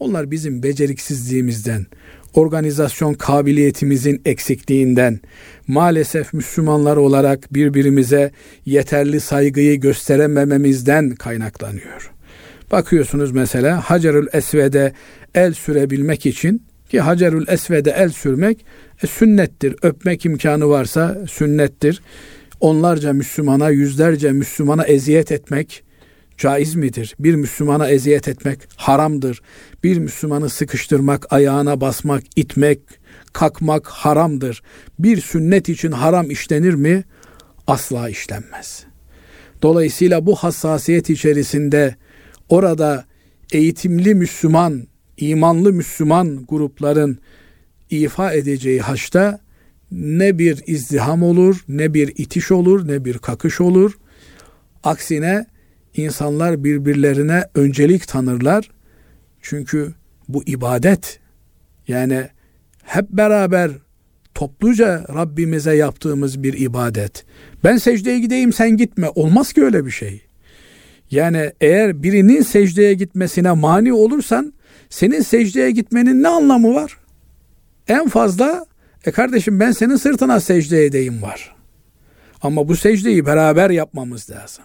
Onlar 0.00 0.30
bizim 0.30 0.62
beceriksizliğimizden, 0.62 1.86
organizasyon 2.34 3.14
kabiliyetimizin 3.14 4.22
eksikliğinden, 4.24 5.20
maalesef 5.66 6.32
Müslümanlar 6.32 6.96
olarak 6.96 7.54
birbirimize 7.54 8.30
yeterli 8.66 9.20
saygıyı 9.20 9.80
gösteremememizden 9.80 11.10
kaynaklanıyor. 11.10 12.12
Bakıyorsunuz 12.72 13.32
mesela 13.32 13.80
Hacerül 13.80 14.26
Esved'e 14.32 14.92
el 15.34 15.52
sürebilmek 15.52 16.26
için 16.26 16.62
ki 16.88 17.00
Hacerül 17.00 17.48
Esved'e 17.48 17.90
el 17.90 18.08
sürmek 18.08 18.64
e, 19.02 19.06
sünnettir. 19.06 19.76
Öpmek 19.82 20.26
imkanı 20.26 20.68
varsa 20.68 21.18
sünnettir. 21.30 22.02
Onlarca 22.60 23.12
Müslümana, 23.12 23.70
yüzlerce 23.70 24.32
Müslümana 24.32 24.84
eziyet 24.84 25.32
etmek 25.32 25.82
caiz 26.42 26.74
midir? 26.74 27.14
Bir 27.18 27.34
Müslümana 27.34 27.88
eziyet 27.88 28.28
etmek 28.28 28.58
haramdır. 28.76 29.42
Bir 29.84 29.98
Müslümanı 29.98 30.48
sıkıştırmak, 30.48 31.32
ayağına 31.32 31.80
basmak, 31.80 32.22
itmek, 32.36 32.80
kalkmak 33.32 33.88
haramdır. 33.88 34.62
Bir 34.98 35.20
sünnet 35.20 35.68
için 35.68 35.92
haram 35.92 36.30
işlenir 36.30 36.74
mi? 36.74 37.04
Asla 37.66 38.08
işlenmez. 38.08 38.84
Dolayısıyla 39.62 40.26
bu 40.26 40.36
hassasiyet 40.36 41.10
içerisinde 41.10 41.96
orada 42.48 43.04
eğitimli 43.52 44.14
Müslüman, 44.14 44.86
imanlı 45.16 45.72
Müslüman 45.72 46.46
grupların 46.48 47.18
ifa 47.90 48.32
edeceği 48.32 48.80
haçta 48.80 49.40
ne 49.92 50.38
bir 50.38 50.62
izdiham 50.66 51.22
olur, 51.22 51.64
ne 51.68 51.94
bir 51.94 52.12
itiş 52.16 52.50
olur, 52.50 52.88
ne 52.88 53.04
bir 53.04 53.18
kakış 53.18 53.60
olur. 53.60 53.98
Aksine 54.84 55.51
insanlar 55.96 56.64
birbirlerine 56.64 57.44
öncelik 57.54 58.08
tanırlar. 58.08 58.70
Çünkü 59.42 59.94
bu 60.28 60.42
ibadet. 60.46 61.18
Yani 61.88 62.28
hep 62.82 63.10
beraber 63.10 63.70
topluca 64.34 65.04
Rabbimize 65.14 65.76
yaptığımız 65.76 66.42
bir 66.42 66.60
ibadet. 66.60 67.24
Ben 67.64 67.76
secdeye 67.76 68.18
gideyim 68.18 68.52
sen 68.52 68.76
gitme. 68.76 69.08
Olmaz 69.08 69.52
ki 69.52 69.64
öyle 69.64 69.86
bir 69.86 69.90
şey. 69.90 70.22
Yani 71.10 71.52
eğer 71.60 72.02
birinin 72.02 72.42
secdeye 72.42 72.94
gitmesine 72.94 73.52
mani 73.52 73.92
olursan 73.92 74.52
senin 74.90 75.20
secdeye 75.20 75.70
gitmenin 75.70 76.22
ne 76.22 76.28
anlamı 76.28 76.74
var? 76.74 76.98
En 77.88 78.08
fazla 78.08 78.66
e 79.04 79.10
kardeşim 79.10 79.60
ben 79.60 79.72
senin 79.72 79.96
sırtına 79.96 80.40
secde 80.40 80.84
edeyim 80.84 81.22
var. 81.22 81.54
Ama 82.42 82.68
bu 82.68 82.76
secdeyi 82.76 83.26
beraber 83.26 83.70
yapmamız 83.70 84.30
lazım. 84.30 84.64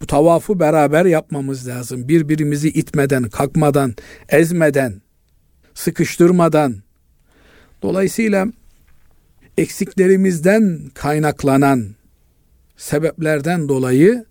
Bu 0.00 0.06
tavafı 0.06 0.60
beraber 0.60 1.04
yapmamız 1.04 1.68
lazım. 1.68 2.08
Birbirimizi 2.08 2.68
itmeden, 2.68 3.22
kalkmadan, 3.22 3.94
ezmeden, 4.28 5.02
sıkıştırmadan. 5.74 6.76
Dolayısıyla 7.82 8.46
eksiklerimizden 9.58 10.90
kaynaklanan 10.94 11.94
sebeplerden 12.76 13.68
dolayı 13.68 14.24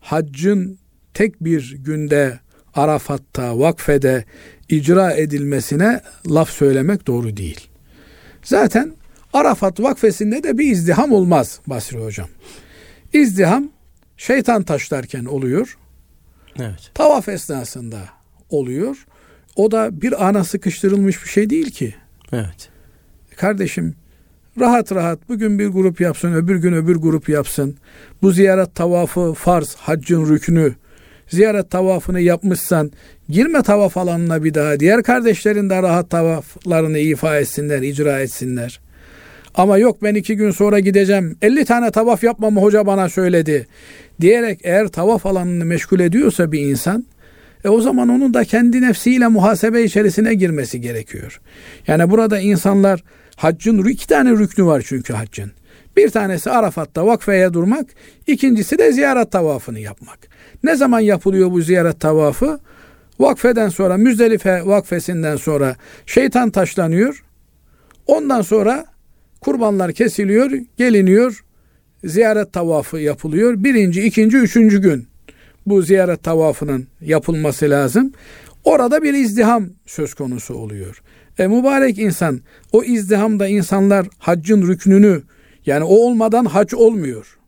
haccın 0.00 0.78
tek 1.14 1.44
bir 1.44 1.76
günde 1.78 2.40
Arafat'ta, 2.74 3.58
vakfede 3.58 4.24
icra 4.68 5.12
edilmesine 5.12 6.00
laf 6.28 6.50
söylemek 6.50 7.06
doğru 7.06 7.36
değil. 7.36 7.68
Zaten 8.42 8.92
Arafat 9.32 9.80
vakfesinde 9.80 10.42
de 10.42 10.58
bir 10.58 10.72
izdiham 10.72 11.12
olmaz 11.12 11.60
Basri 11.66 11.98
Hocam. 11.98 12.28
İzdiham 13.12 13.70
şeytan 14.18 14.62
taşlarken 14.62 15.24
oluyor. 15.24 15.78
Evet. 16.58 16.90
Tavaf 16.94 17.28
esnasında 17.28 18.00
oluyor. 18.50 19.06
O 19.56 19.70
da 19.70 20.00
bir 20.00 20.28
ana 20.28 20.44
sıkıştırılmış 20.44 21.24
bir 21.24 21.28
şey 21.28 21.50
değil 21.50 21.70
ki. 21.70 21.94
Evet. 22.32 22.68
Kardeşim 23.36 23.94
rahat 24.60 24.92
rahat 24.92 25.28
bugün 25.28 25.58
bir 25.58 25.66
grup 25.66 26.00
yapsın, 26.00 26.32
öbür 26.32 26.56
gün 26.56 26.72
öbür 26.72 26.96
grup 26.96 27.28
yapsın. 27.28 27.76
Bu 28.22 28.30
ziyaret 28.32 28.74
tavafı 28.74 29.32
farz, 29.32 29.74
haccın 29.74 30.28
rüknü. 30.28 30.74
Ziyaret 31.28 31.70
tavafını 31.70 32.20
yapmışsan 32.20 32.92
girme 33.28 33.62
tavaf 33.62 33.96
alanına 33.96 34.44
bir 34.44 34.54
daha. 34.54 34.80
Diğer 34.80 35.02
kardeşlerin 35.02 35.70
de 35.70 35.82
rahat 35.82 36.10
tavaflarını 36.10 36.98
ifa 36.98 37.38
etsinler, 37.38 37.82
icra 37.82 38.20
etsinler. 38.20 38.80
Ama 39.54 39.78
yok 39.78 40.02
ben 40.02 40.14
iki 40.14 40.36
gün 40.36 40.50
sonra 40.50 40.80
gideceğim. 40.80 41.36
50 41.42 41.64
tane 41.64 41.90
tavaf 41.90 42.24
yapmamı 42.24 42.60
hoca 42.60 42.86
bana 42.86 43.08
söyledi. 43.08 43.66
Diyerek 44.20 44.60
eğer 44.62 44.88
tavaf 44.88 45.26
alanını 45.26 45.64
meşgul 45.64 46.00
ediyorsa 46.00 46.52
bir 46.52 46.60
insan 46.60 47.04
e 47.64 47.68
o 47.68 47.80
zaman 47.80 48.08
onun 48.08 48.34
da 48.34 48.44
kendi 48.44 48.82
nefsiyle 48.82 49.28
muhasebe 49.28 49.82
içerisine 49.82 50.34
girmesi 50.34 50.80
gerekiyor. 50.80 51.40
Yani 51.86 52.10
burada 52.10 52.38
insanlar 52.38 53.04
haccın 53.36 53.84
iki 53.84 54.06
tane 54.06 54.30
rüknü 54.30 54.64
var 54.64 54.84
çünkü 54.86 55.12
haccın. 55.12 55.52
Bir 55.96 56.10
tanesi 56.10 56.50
Arafat'ta 56.50 57.06
vakfeye 57.06 57.52
durmak, 57.52 57.86
ikincisi 58.26 58.78
de 58.78 58.92
ziyaret 58.92 59.32
tavafını 59.32 59.78
yapmak. 59.78 60.18
Ne 60.64 60.76
zaman 60.76 61.00
yapılıyor 61.00 61.50
bu 61.50 61.60
ziyaret 61.60 62.00
tavafı? 62.00 62.60
Vakfeden 63.20 63.68
sonra, 63.68 63.96
Müzdelife 63.96 64.66
vakfesinden 64.66 65.36
sonra 65.36 65.76
şeytan 66.06 66.50
taşlanıyor. 66.50 67.24
Ondan 68.06 68.42
sonra 68.42 68.86
kurbanlar 69.40 69.92
kesiliyor, 69.92 70.50
geliniyor, 70.76 71.44
ziyaret 72.04 72.52
tavafı 72.52 72.98
yapılıyor. 72.98 73.64
Birinci, 73.64 74.02
ikinci, 74.02 74.36
üçüncü 74.36 74.82
gün 74.82 75.08
bu 75.66 75.82
ziyaret 75.82 76.22
tavafının 76.22 76.86
yapılması 77.00 77.70
lazım. 77.70 78.12
Orada 78.64 79.02
bir 79.02 79.14
izdiham 79.14 79.70
söz 79.86 80.14
konusu 80.14 80.54
oluyor. 80.54 81.02
E 81.38 81.46
mübarek 81.46 81.98
insan 81.98 82.40
o 82.72 82.84
izdihamda 82.84 83.48
insanlar 83.48 84.06
haccın 84.18 84.68
rüknünü 84.68 85.22
yani 85.66 85.84
o 85.84 85.94
olmadan 85.94 86.44
hac 86.44 86.74
olmuyor. 86.74 87.38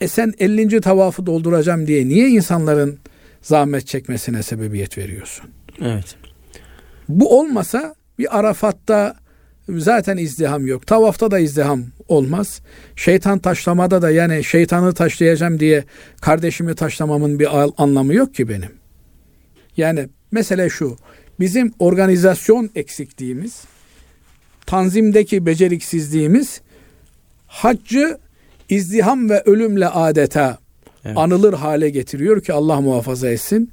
E 0.00 0.08
sen 0.08 0.32
50. 0.38 0.80
tavafı 0.80 1.26
dolduracağım 1.26 1.86
diye 1.86 2.08
niye 2.08 2.28
insanların 2.28 2.98
zahmet 3.42 3.86
çekmesine 3.86 4.42
sebebiyet 4.42 4.98
veriyorsun? 4.98 5.50
Evet. 5.80 6.16
Bu 7.08 7.38
olmasa 7.38 7.94
bir 8.18 8.38
Arafat'ta 8.38 9.16
zaten 9.68 10.16
izdiham 10.16 10.66
yok. 10.66 10.86
Tavafta 10.86 11.30
da 11.30 11.38
izdiham 11.38 11.84
olmaz. 12.08 12.60
Şeytan 12.96 13.38
taşlamada 13.38 14.02
da 14.02 14.10
yani 14.10 14.44
şeytanı 14.44 14.94
taşlayacağım 14.94 15.60
diye 15.60 15.84
kardeşimi 16.20 16.74
taşlamamın 16.74 17.38
bir 17.38 17.48
anlamı 17.78 18.14
yok 18.14 18.34
ki 18.34 18.48
benim. 18.48 18.70
Yani 19.76 20.08
mesele 20.32 20.68
şu. 20.68 20.96
Bizim 21.40 21.72
organizasyon 21.78 22.70
eksikliğimiz, 22.74 23.64
tanzimdeki 24.66 25.46
beceriksizliğimiz 25.46 26.60
haccı 27.46 28.18
izdiham 28.68 29.30
ve 29.30 29.42
ölümle 29.46 29.88
adeta 29.88 30.58
evet. 31.04 31.18
anılır 31.18 31.52
hale 31.52 31.90
getiriyor 31.90 32.42
ki 32.42 32.52
Allah 32.52 32.80
muhafaza 32.80 33.28
etsin. 33.28 33.70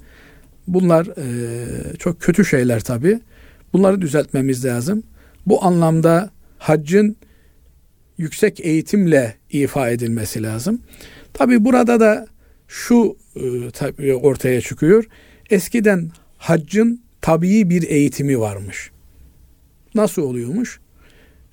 Bunlar 0.68 1.06
e, 1.06 1.98
çok 1.98 2.22
kötü 2.22 2.46
şeyler 2.46 2.80
tabi. 2.80 3.20
Bunları 3.74 4.02
düzeltmemiz 4.02 4.66
lazım. 4.66 5.04
Bu 5.50 5.64
anlamda 5.64 6.30
haccın 6.58 7.18
yüksek 8.18 8.60
eğitimle 8.60 9.36
ifa 9.50 9.90
edilmesi 9.90 10.44
lazım. 10.44 10.82
Tabi 11.34 11.66
burada 11.66 12.00
da 12.00 12.28
şu 12.68 13.18
e, 14.00 14.14
ortaya 14.14 14.62
çıkıyor. 14.62 15.08
Eskiden 15.50 16.12
haccın 16.38 17.02
tabii 17.22 17.70
bir 17.70 17.90
eğitimi 17.90 18.40
varmış. 18.40 18.92
Nasıl 19.96 20.22
oluyormuş? 20.22 20.80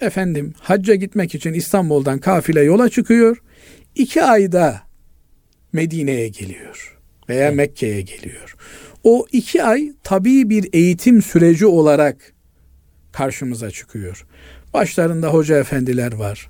Efendim 0.00 0.54
hacca 0.60 0.94
gitmek 0.94 1.34
için 1.34 1.52
İstanbul'dan 1.52 2.18
kafile 2.18 2.60
yola 2.60 2.88
çıkıyor. 2.88 3.42
İki 3.94 4.22
ayda 4.22 4.80
Medine'ye 5.72 6.28
geliyor 6.28 6.98
veya. 7.28 7.52
Mekke'ye 7.52 8.00
geliyor. 8.00 8.56
O 9.04 9.26
iki 9.32 9.62
ay 9.62 9.92
tabii 10.02 10.50
bir 10.50 10.68
eğitim 10.72 11.22
süreci 11.22 11.66
olarak 11.66 12.35
karşımıza 13.16 13.70
çıkıyor. 13.70 14.26
Başlarında 14.74 15.28
hoca 15.28 15.58
efendiler 15.58 16.12
var, 16.12 16.48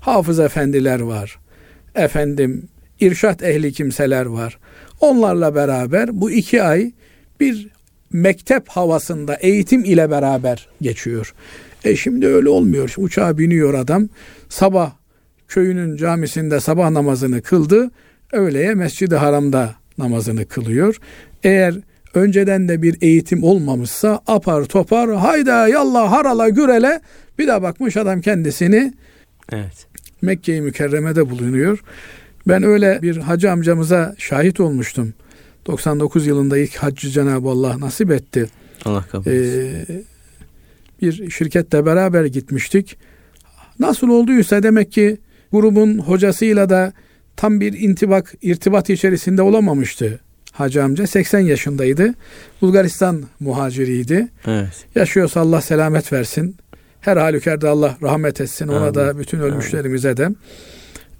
hafız 0.00 0.40
efendiler 0.40 1.00
var, 1.00 1.38
efendim 1.94 2.68
irşat 3.00 3.42
ehli 3.42 3.72
kimseler 3.72 4.26
var. 4.26 4.58
Onlarla 5.00 5.54
beraber 5.54 6.20
bu 6.20 6.30
iki 6.30 6.62
ay 6.62 6.92
bir 7.40 7.68
mektep 8.12 8.68
havasında 8.68 9.34
eğitim 9.34 9.84
ile 9.84 10.10
beraber 10.10 10.68
geçiyor. 10.80 11.34
E 11.84 11.96
şimdi 11.96 12.26
öyle 12.26 12.48
olmuyor. 12.48 12.88
Şimdi 12.88 13.06
uçağa 13.06 13.38
biniyor 13.38 13.74
adam. 13.74 14.08
Sabah 14.48 14.92
köyünün 15.48 15.96
camisinde 15.96 16.60
sabah 16.60 16.90
namazını 16.90 17.42
kıldı. 17.42 17.90
Öğleye 18.32 18.74
Mescid-i 18.74 19.16
Haram'da 19.16 19.74
namazını 19.98 20.46
kılıyor. 20.46 20.96
Eğer 21.42 21.74
önceden 22.16 22.68
de 22.68 22.82
bir 22.82 22.96
eğitim 23.00 23.44
olmamışsa 23.44 24.20
apar 24.26 24.64
topar 24.64 25.14
hayda 25.14 25.68
yallah 25.68 26.12
harala 26.12 26.48
gürele 26.48 27.00
bir 27.38 27.46
de 27.46 27.62
bakmış 27.62 27.96
adam 27.96 28.20
kendisini 28.20 28.92
evet. 29.52 29.86
Mekke-i 30.22 30.60
Mükerreme'de 30.60 31.30
bulunuyor. 31.30 31.84
Ben 32.48 32.62
öyle 32.62 32.98
bir 33.02 33.16
hacı 33.16 33.52
amcamıza 33.52 34.14
şahit 34.18 34.60
olmuştum. 34.60 35.14
99 35.66 36.26
yılında 36.26 36.58
ilk 36.58 36.76
haccı 36.76 37.10
Cenab-ı 37.10 37.48
Allah 37.48 37.80
nasip 37.80 38.10
etti. 38.10 38.46
Allah 38.84 39.02
kabul 39.02 39.30
etsin. 39.30 39.94
Ee, 39.94 40.02
bir 41.02 41.30
şirkette 41.30 41.86
beraber 41.86 42.24
gitmiştik. 42.24 42.96
Nasıl 43.78 44.08
olduysa 44.08 44.62
demek 44.62 44.92
ki 44.92 45.18
grubun 45.52 45.98
hocasıyla 45.98 46.70
da 46.70 46.92
tam 47.36 47.60
bir 47.60 47.72
intibak, 47.72 48.34
irtibat 48.42 48.90
içerisinde 48.90 49.42
olamamıştı 49.42 50.20
hacı 50.54 50.84
amca. 50.84 51.06
80 51.06 51.40
yaşındaydı. 51.40 52.14
Bulgaristan 52.60 53.22
muhaciriydi. 53.40 54.28
Evet. 54.46 54.86
Yaşıyorsa 54.94 55.40
Allah 55.40 55.60
selamet 55.60 56.12
versin. 56.12 56.56
Her 57.00 57.16
halükarda 57.16 57.70
Allah 57.70 57.96
rahmet 58.02 58.40
etsin. 58.40 58.68
Ona 58.68 58.76
Amin. 58.76 58.94
da 58.94 59.18
bütün 59.18 59.40
ölmüşlerimize 59.40 60.16
de. 60.16 60.28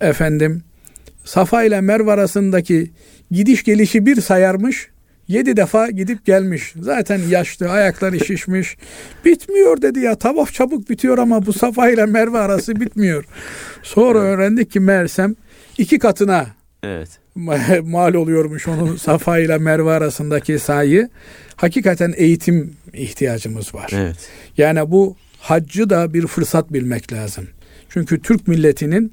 Efendim 0.00 0.62
Safa 1.24 1.64
ile 1.64 1.80
Merve 1.80 2.12
arasındaki 2.12 2.90
gidiş 3.30 3.64
gelişi 3.64 4.06
bir 4.06 4.20
sayarmış. 4.20 4.88
Yedi 5.28 5.56
defa 5.56 5.90
gidip 5.90 6.26
gelmiş. 6.26 6.74
Zaten 6.80 7.20
yaşlı, 7.28 7.70
ayakları 7.70 8.24
şişmiş. 8.24 8.76
Bitmiyor 9.24 9.82
dedi 9.82 10.00
ya. 10.00 10.14
Tavaf 10.14 10.52
çabuk 10.52 10.90
bitiyor 10.90 11.18
ama 11.18 11.46
bu 11.46 11.52
Safa 11.52 11.88
ile 11.88 12.06
Merve 12.06 12.38
arası 12.38 12.80
bitmiyor. 12.80 13.24
Sonra 13.82 14.18
öğrendik 14.18 14.70
ki 14.70 14.80
Mersem 14.80 15.34
iki 15.78 15.98
katına 15.98 16.46
evet. 16.82 17.23
mal 17.82 18.14
oluyormuş 18.14 18.68
onun 18.68 18.96
Safa 18.96 19.38
ile 19.38 19.58
Merve 19.58 19.90
arasındaki 19.90 20.58
sayı. 20.58 21.08
Hakikaten 21.56 22.14
eğitim 22.16 22.76
ihtiyacımız 22.92 23.74
var. 23.74 23.90
Evet. 23.94 24.16
Yani 24.58 24.90
bu 24.90 25.16
haccı 25.40 25.90
da 25.90 26.14
bir 26.14 26.26
fırsat 26.26 26.72
bilmek 26.72 27.12
lazım. 27.12 27.48
Çünkü 27.88 28.22
Türk 28.22 28.48
milletinin 28.48 29.12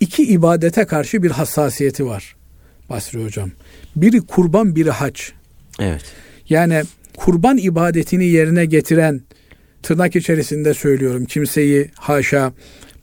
iki 0.00 0.22
ibadete 0.22 0.84
karşı 0.84 1.22
bir 1.22 1.30
hassasiyeti 1.30 2.06
var. 2.06 2.36
Basri 2.90 3.24
hocam. 3.24 3.50
Biri 3.96 4.20
kurban, 4.20 4.76
biri 4.76 4.90
hac. 4.90 5.20
Evet. 5.80 6.04
Yani 6.48 6.82
kurban 7.16 7.58
ibadetini 7.58 8.24
yerine 8.24 8.64
getiren 8.64 9.20
tırnak 9.82 10.16
içerisinde 10.16 10.74
söylüyorum. 10.74 11.24
Kimseyi 11.24 11.90
haşa 11.94 12.52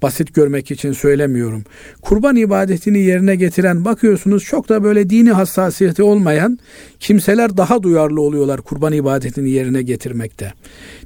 basit 0.05 0.33
görmek 0.33 0.71
için 0.71 0.93
söylemiyorum. 0.93 1.63
Kurban 2.01 2.35
ibadetini 2.35 2.99
yerine 2.99 3.35
getiren 3.35 3.85
bakıyorsunuz 3.85 4.43
çok 4.43 4.69
da 4.69 4.83
böyle 4.83 5.09
dini 5.09 5.31
hassasiyeti 5.31 6.03
olmayan 6.03 6.59
kimseler 6.99 7.57
daha 7.57 7.83
duyarlı 7.83 8.21
oluyorlar 8.21 8.61
kurban 8.61 8.93
ibadetini 8.93 9.49
yerine 9.49 9.81
getirmekte. 9.81 10.53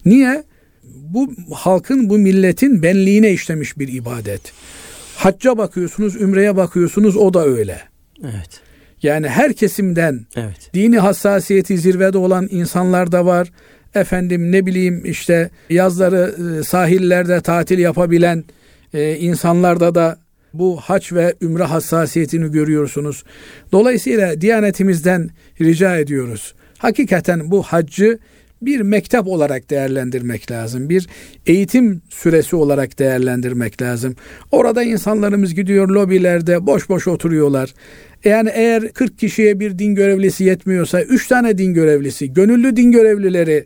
Niye? 0.06 0.44
Bu 0.84 1.34
halkın, 1.54 2.10
bu 2.10 2.18
milletin 2.18 2.84
benliğine 2.84 3.32
işlemiş 3.32 3.78
bir 3.78 3.88
ibadet. 3.94 4.42
Hacca 5.16 5.58
bakıyorsunuz, 5.58 6.22
ümreye 6.22 6.56
bakıyorsunuz 6.56 7.18
o 7.18 7.34
da 7.34 7.46
öyle. 7.46 7.82
Evet. 8.24 8.62
Yani 9.04 9.28
her 9.28 9.54
kesimden 9.54 10.26
Evet. 10.36 10.70
dini 10.74 11.00
hassasiyeti 11.00 11.78
zirvede 11.78 12.18
olan 12.18 12.48
insanlar 12.52 13.12
da 13.12 13.26
var. 13.26 13.52
Efendim 13.96 14.52
ne 14.52 14.66
bileyim 14.66 15.02
işte 15.06 15.50
yazları 15.70 16.36
e, 16.60 16.64
sahillerde 16.64 17.42
tatil 17.42 17.80
yapabilen 17.80 18.44
e, 18.94 19.16
insanlarda 19.16 19.96
da 19.96 20.20
bu 20.54 20.78
haç 20.78 21.14
ve 21.14 21.36
ümre 21.42 21.64
hassasiyetini 21.64 22.52
görüyorsunuz. 22.52 23.24
Dolayısıyla 23.72 24.42
Diyanetimizden 24.42 25.30
rica 25.62 25.98
ediyoruz. 25.98 26.54
Hakikaten 26.78 27.52
bu 27.52 27.64
haccı 27.64 28.20
bir 28.62 28.82
mektep 28.82 29.28
olarak 29.28 29.70
değerlendirmek 29.70 30.52
lazım. 30.52 30.90
Bir 30.90 31.08
eğitim 31.46 32.02
süresi 32.10 32.56
olarak 32.56 33.00
değerlendirmek 33.00 33.82
lazım. 33.82 34.16
Orada 34.52 34.84
insanlarımız 34.84 35.56
gidiyor 35.56 35.90
lobilerde 35.90 36.66
boş 36.66 36.90
boş 36.90 37.08
oturuyorlar. 37.08 37.74
Yani 38.26 38.50
eğer 38.54 38.88
40 38.92 39.20
kişiye 39.20 39.60
bir 39.60 39.80
din 39.80 39.96
görevlisi 39.96 40.44
yetmiyorsa 40.44 41.02
3 41.02 41.28
tane 41.28 41.58
din 41.58 41.74
görevlisi, 41.74 42.34
gönüllü 42.34 42.76
din 42.76 42.92
görevlileri 42.92 43.66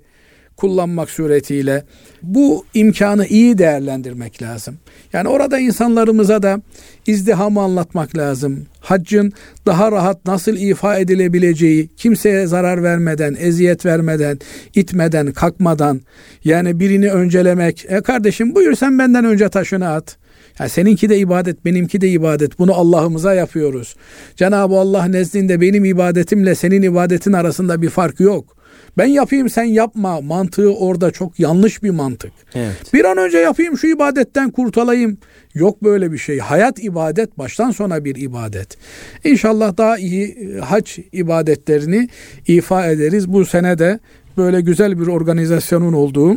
kullanmak 0.58 1.10
suretiyle 1.10 1.84
bu 2.22 2.66
imkanı 2.74 3.26
iyi 3.26 3.58
değerlendirmek 3.58 4.42
lazım. 4.42 4.78
Yani 5.14 5.28
orada 5.28 5.60
insanlarımıza 5.60 6.44
da 6.44 6.62
izdihamı 7.08 7.62
anlatmak 7.62 8.18
lazım. 8.18 8.66
Haccın 8.80 9.34
daha 9.66 9.92
rahat 9.92 10.26
nasıl 10.26 10.56
ifa 10.58 10.98
edilebileceği, 10.98 11.90
kimseye 11.98 12.48
zarar 12.48 12.84
vermeden, 12.84 13.36
eziyet 13.40 13.86
vermeden, 13.86 14.40
itmeden, 14.76 15.32
kalkmadan, 15.32 16.02
yani 16.44 16.80
birini 16.80 17.12
öncelemek. 17.12 17.86
E 17.90 18.02
kardeşim 18.02 18.56
buyur 18.56 18.76
sen 18.76 19.00
benden 19.00 19.26
önce 19.26 19.50
taşını 19.50 19.90
at. 19.90 20.18
Ya 20.60 20.70
seninki 20.70 21.10
de 21.10 21.18
ibadet, 21.18 21.66
benimki 21.66 22.02
de 22.02 22.10
ibadet. 22.10 22.60
Bunu 22.60 22.74
Allah'ımıza 22.74 23.34
yapıyoruz. 23.34 23.96
Cenab-ı 24.36 24.76
Allah 24.76 25.06
nezdinde 25.06 25.62
benim 25.62 25.86
ibadetimle 25.86 26.56
senin 26.56 26.82
ibadetin 26.82 27.34
arasında 27.34 27.82
bir 27.82 27.90
fark 27.90 28.20
yok. 28.20 28.63
Ben 28.98 29.06
yapayım 29.06 29.50
sen 29.50 29.64
yapma 29.64 30.22
mantığı 30.22 30.74
orada 30.74 31.12
çok 31.12 31.40
yanlış 31.40 31.84
bir 31.84 31.90
mantık. 31.90 32.32
Evet. 32.56 32.94
Bir 32.94 33.06
an 33.06 33.18
önce 33.18 33.38
yapayım 33.38 33.78
şu 33.78 33.88
ibadetten 33.88 34.52
kurtulayım. 34.52 35.18
Yok 35.54 35.84
böyle 35.84 36.12
bir 36.12 36.18
şey. 36.18 36.40
Hayat 36.40 36.84
ibadet 36.84 37.38
baştan 37.38 37.72
sona 37.72 38.06
bir 38.06 38.16
ibadet. 38.16 38.78
İnşallah 39.24 39.78
daha 39.78 39.98
iyi 39.98 40.26
e, 40.26 40.60
hac 40.60 41.00
ibadetlerini 41.12 42.10
ifa 42.48 42.86
ederiz. 42.88 43.34
Bu 43.34 43.46
sene 43.46 43.80
de 43.80 44.00
böyle 44.38 44.62
güzel 44.62 45.00
bir 45.00 45.08
organizasyonun 45.08 45.94
olduğu 45.94 46.36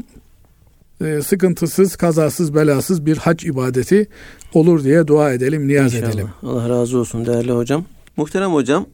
e, 1.05 1.23
sıkıntısız, 1.23 1.97
kazasız, 1.97 2.55
belasız 2.55 3.07
bir 3.07 3.17
hac 3.17 3.45
ibadeti 3.45 4.07
olur 4.55 4.85
diye 4.85 5.07
dua 5.07 5.33
edelim, 5.33 5.69
niyaz 5.69 5.95
İnşallah. 5.95 6.11
edelim. 6.13 6.29
Allah 6.43 6.69
razı 6.69 6.99
olsun 6.99 7.27
değerli 7.27 7.53
hocam. 7.53 7.85
Muhterem 8.17 8.53
hocam 8.53 8.87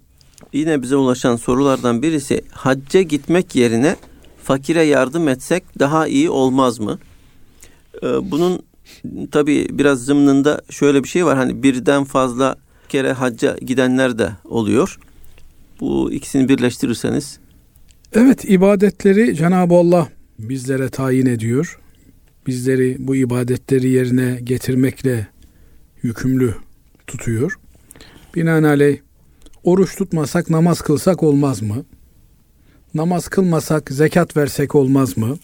yine 0.53 0.83
bize 0.83 0.97
ulaşan 0.97 1.37
sorulardan 1.37 2.03
birisi 2.03 2.43
hacca 2.51 3.03
gitmek 3.03 3.57
yerine 3.57 3.97
fakire 4.43 4.83
yardım 4.83 5.29
etsek 5.29 5.79
daha 5.79 6.07
iyi 6.07 6.31
olmaz 6.31 6.79
mı? 6.79 6.99
Ee, 8.03 8.07
bunun 8.31 8.63
tabi 9.31 9.67
biraz 9.71 10.05
zımnında 10.05 10.63
şöyle 10.71 11.05
bir 11.05 11.09
şey 11.09 11.27
var. 11.27 11.37
Hani 11.37 11.63
birden 11.63 12.05
fazla 12.05 12.57
kere 12.89 13.13
hacca 13.13 13.57
gidenler 13.59 14.19
de 14.19 14.33
oluyor. 14.45 14.99
Bu 15.81 16.13
ikisini 16.13 16.49
birleştirirseniz 16.49 17.39
Evet, 18.15 18.45
ibadetleri 18.45 19.37
Cenab-ı 19.37 19.75
Allah 19.75 20.09
bizlere 20.39 20.89
tayin 20.89 21.27
ediyor. 21.27 21.81
Bizleri 22.47 22.97
bu 22.99 23.17
ibadetleri 23.17 23.89
yerine 23.89 24.41
getirmekle 24.45 25.27
yükümlü 26.03 26.55
tutuyor. 27.07 27.59
Binaenaleyh 28.35 28.99
oruç 29.65 29.97
tutmasak 29.97 30.51
namaz 30.51 30.81
kılsak 30.81 31.23
olmaz 31.23 31.63
mı? 31.63 31.85
Namaz 32.95 33.29
kılmasak 33.29 33.91
zekat 33.91 34.37
versek 34.37 34.75
olmaz 34.75 35.17
mı? 35.17 35.39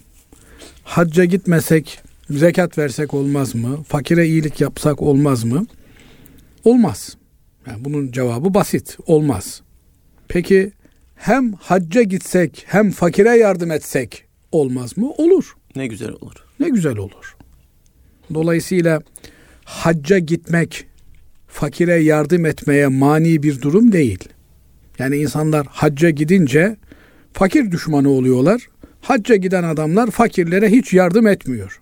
Hacca 0.84 1.24
gitmesek 1.24 2.00
zekat 2.30 2.78
versek 2.78 3.14
olmaz 3.14 3.54
mı? 3.54 3.82
Fakire 3.88 4.26
iyilik 4.26 4.60
yapsak 4.60 5.02
olmaz 5.02 5.44
mı? 5.44 5.66
Olmaz. 6.64 7.16
Yani 7.66 7.84
bunun 7.84 8.12
cevabı 8.12 8.54
basit. 8.54 8.96
Olmaz. 9.06 9.62
Peki 10.28 10.72
hem 11.14 11.52
hacca 11.52 12.02
gitsek 12.02 12.64
hem 12.66 12.90
fakire 12.90 13.36
yardım 13.36 13.70
etsek 13.70 14.24
olmaz 14.52 14.96
mı? 14.96 15.10
Olur. 15.10 15.56
ne 15.76 15.86
güzel 15.86 16.10
olur. 16.10 16.34
Ne 16.60 16.68
güzel 16.68 16.96
olur. 16.96 17.36
Dolayısıyla 18.34 19.00
hacca 19.64 20.18
gitmek 20.18 20.86
fakire 21.58 21.94
yardım 21.94 22.46
etmeye 22.46 22.86
mani 22.86 23.42
bir 23.42 23.62
durum 23.62 23.92
değil. 23.92 24.28
Yani 24.98 25.16
insanlar 25.16 25.66
hacca 25.70 26.10
gidince 26.10 26.76
fakir 27.32 27.70
düşmanı 27.70 28.08
oluyorlar. 28.08 28.68
Hacca 29.00 29.36
giden 29.36 29.62
adamlar 29.62 30.10
fakirlere 30.10 30.70
hiç 30.70 30.92
yardım 30.92 31.26
etmiyor. 31.26 31.80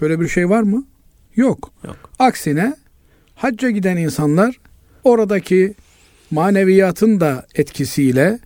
Böyle 0.00 0.20
bir 0.20 0.28
şey 0.28 0.48
var 0.48 0.62
mı? 0.62 0.84
Yok. 1.36 1.72
Yok. 1.84 1.96
Aksine 2.18 2.76
hacca 3.34 3.70
giden 3.70 3.96
insanlar 3.96 4.60
oradaki 5.04 5.74
maneviyatın 6.30 7.20
da 7.20 7.46
etkisiyle 7.54 8.38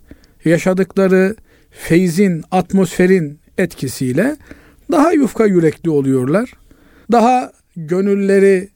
yaşadıkları 0.45 1.35
feyzin, 1.71 2.43
atmosferin 2.51 3.39
etkisiyle 3.57 4.37
daha 4.91 5.11
yufka 5.11 5.45
yürekli 5.45 5.89
oluyorlar. 5.89 6.53
Daha 7.11 7.51
gönülleri 7.75 8.72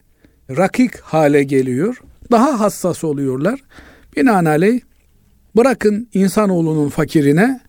rakik 0.56 1.00
hale 1.00 1.42
geliyor. 1.42 2.00
Daha 2.30 2.60
hassas 2.60 3.04
oluyorlar. 3.04 3.60
Binaenaleyh 4.16 4.80
bırakın 5.56 6.08
insanoğlunun 6.14 6.88
fakirine, 6.88 7.60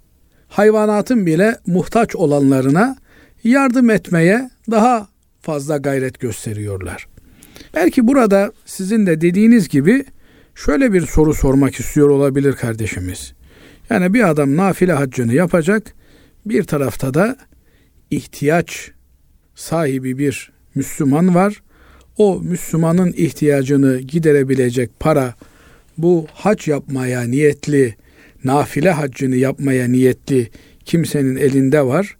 hayvanatın 0.47 1.25
bile 1.25 1.57
muhtaç 1.67 2.15
olanlarına 2.15 2.95
yardım 3.43 3.89
etmeye 3.89 4.49
daha 4.71 5.07
fazla 5.41 5.77
gayret 5.77 6.19
gösteriyorlar. 6.19 7.07
Belki 7.73 8.07
burada 8.07 8.51
sizin 8.65 9.05
de 9.05 9.21
dediğiniz 9.21 9.69
gibi 9.69 10.05
şöyle 10.55 10.93
bir 10.93 11.01
soru 11.01 11.33
sormak 11.33 11.79
istiyor 11.79 12.09
olabilir 12.09 12.53
kardeşimiz. 12.53 13.33
Yani 13.89 14.13
bir 14.13 14.29
adam 14.29 14.55
nafile 14.55 14.93
haccını 14.93 15.33
yapacak, 15.33 15.93
bir 16.45 16.63
tarafta 16.63 17.13
da 17.13 17.37
ihtiyaç 18.11 18.91
sahibi 19.55 20.17
bir 20.17 20.51
Müslüman 20.75 21.35
var. 21.35 21.61
O 22.19 22.39
Müslümanın 22.39 23.13
ihtiyacını 23.17 23.99
giderebilecek 23.99 24.99
para 24.99 25.33
bu 25.97 26.27
hac 26.33 26.67
yapmaya 26.67 27.21
niyetli, 27.21 27.95
nafile 28.43 28.91
haccını 28.91 29.35
yapmaya 29.35 29.87
niyetli 29.87 30.49
kimsenin 30.85 31.35
elinde 31.35 31.85
var. 31.85 32.17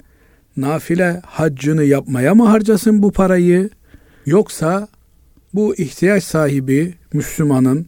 Nafile 0.58 1.22
haccını 1.26 1.84
yapmaya 1.84 2.36
mı 2.36 2.46
harcasın 2.46 3.04
bu 3.04 3.12
parayı? 3.12 3.70
Yoksa 4.26 4.88
bu 5.54 5.76
ihtiyaç 5.76 6.24
sahibi 6.24 6.94
Müslümanın 7.14 7.88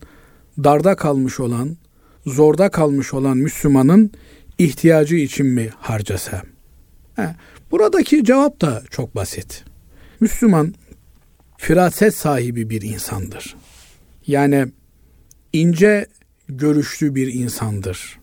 darda 0.64 0.96
kalmış 0.96 1.40
olan, 1.40 1.78
zorda 2.26 2.72
kalmış 2.72 3.14
olan 3.14 3.38
Müslümanın 3.38 4.12
ihtiyacı 4.58 5.16
için 5.16 5.46
mi 5.46 5.70
harcasa? 5.78 6.42
He, 7.16 7.36
buradaki 7.72 8.24
cevap 8.24 8.62
da 8.62 8.84
çok 8.90 9.16
basit. 9.16 9.64
Müslüman 10.20 10.74
firaset 11.62 12.16
sahibi 12.16 12.70
bir 12.70 12.82
insandır. 12.82 13.56
Yani 14.28 14.68
ince 15.54 16.06
görüşlü 16.48 17.16
bir 17.16 17.34
insandır. 17.34 18.20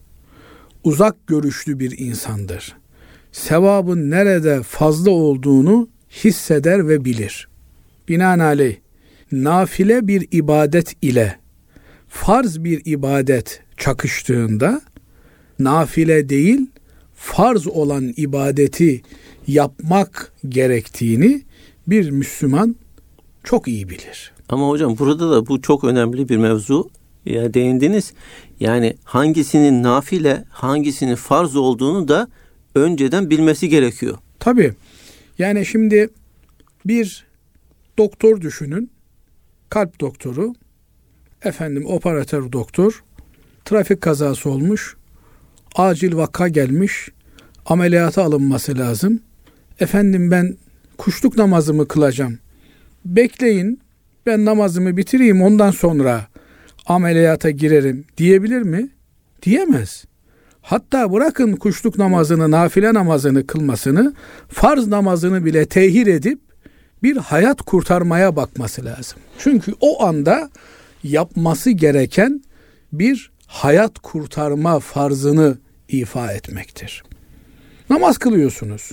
Uzak 0.85 1.27
görüşlü 1.27 1.79
bir 1.79 1.99
insandır. 1.99 2.77
Sevabın 3.33 4.11
nerede 4.11 4.63
fazla 4.63 5.11
olduğunu 5.11 5.89
hisseder 6.11 6.89
ve 6.89 7.05
bilir. 7.05 7.49
Binaenaleyh 8.09 8.77
nafile 9.33 10.09
bir 10.09 10.29
ibadet 10.31 10.97
ile 11.03 11.39
farz 12.09 12.65
bir 12.65 12.83
ibadet 12.85 13.63
çakıştığında 13.77 14.81
nafile 15.59 16.29
değil 16.29 16.67
farz 17.15 17.67
olan 17.67 18.13
ibadeti 18.17 19.03
yapmak 19.47 20.33
gerektiğini 20.49 21.43
bir 21.87 22.11
Müslüman 22.11 22.77
çok 23.49 23.69
iyi 23.69 23.89
bilir. 23.89 24.33
Ama 24.49 24.69
hocam 24.69 24.99
burada 24.99 25.31
da 25.31 25.47
bu 25.47 25.63
çok 25.63 25.85
önemli 25.85 26.29
bir 26.29 26.37
mevzu. 26.37 26.91
Ya 27.27 27.55
değindiniz. 27.55 28.13
Yani 28.61 28.97
hangisinin 29.05 29.83
nafile, 29.83 30.45
hangisinin 30.51 31.15
farz 31.15 31.57
olduğunu 31.57 32.09
da 32.09 32.29
önceden 32.75 33.31
bilmesi 33.31 33.69
gerekiyor. 33.69 34.19
Tabii. 34.39 34.75
Yani 35.39 35.67
şimdi 35.67 36.11
bir 36.87 37.27
doktor 37.99 38.41
düşünün. 38.41 38.91
Kalp 39.69 40.01
doktoru, 40.01 40.55
efendim 41.43 41.87
operatör 41.87 42.53
doktor, 42.53 43.05
trafik 43.65 44.01
kazası 44.01 44.51
olmuş, 44.51 44.97
acil 45.75 46.17
vaka 46.17 46.49
gelmiş, 46.49 47.09
ameliyata 47.67 48.25
alınması 48.25 48.79
lazım. 48.79 49.21
Efendim 49.81 50.31
ben 50.31 50.57
kuşluk 50.99 51.37
namazımı 51.37 51.89
kılacağım. 51.89 52.39
Bekleyin 53.05 53.81
ben 54.27 54.45
namazımı 54.45 54.97
bitireyim 54.97 55.43
ondan 55.43 55.71
sonra 55.71 56.27
ameliyata 56.87 57.51
girerim 57.51 58.05
diyebilir 58.17 58.63
mi? 58.63 58.89
Diyemez. 59.43 60.05
Hatta 60.63 61.13
bırakın 61.13 61.53
kuşluk 61.53 61.99
namazını, 61.99 62.51
nafile 62.51 62.95
namazını 62.95 63.47
kılmasını, 63.47 64.15
farz 64.49 64.87
namazını 64.87 65.45
bile 65.45 65.67
tehir 65.67 66.07
edip 66.07 66.41
bir 67.03 67.17
hayat 67.17 67.63
kurtarmaya 67.63 68.37
bakması 68.37 68.85
lazım. 68.85 69.19
Çünkü 69.39 69.75
o 69.81 70.05
anda 70.05 70.51
yapması 71.03 71.71
gereken 71.71 72.43
bir 72.93 73.31
hayat 73.47 73.99
kurtarma 73.99 74.81
farzını 74.81 75.59
ifa 75.89 76.33
etmektir. 76.33 77.05
Namaz 77.91 78.19
kılıyorsunuz. 78.19 78.91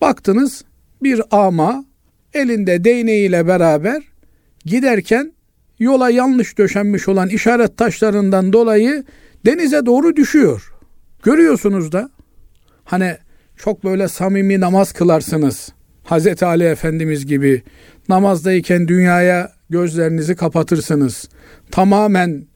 Baktınız 0.00 0.64
bir 1.02 1.22
ama 1.30 1.84
elinde 2.36 2.84
değneğiyle 2.84 3.46
beraber 3.46 4.02
giderken 4.64 5.32
yola 5.78 6.10
yanlış 6.10 6.58
döşenmiş 6.58 7.08
olan 7.08 7.28
işaret 7.28 7.76
taşlarından 7.76 8.52
dolayı 8.52 9.04
denize 9.46 9.86
doğru 9.86 10.16
düşüyor. 10.16 10.72
Görüyorsunuz 11.22 11.92
da 11.92 12.10
hani 12.84 13.16
çok 13.56 13.84
böyle 13.84 14.08
samimi 14.08 14.60
namaz 14.60 14.92
kılarsınız. 14.92 15.72
Hazreti 16.04 16.44
Ali 16.46 16.64
Efendimiz 16.64 17.26
gibi 17.26 17.62
namazdayken 18.08 18.88
dünyaya 18.88 19.52
gözlerinizi 19.70 20.36
kapatırsınız. 20.36 21.28
Tamamen 21.70 22.46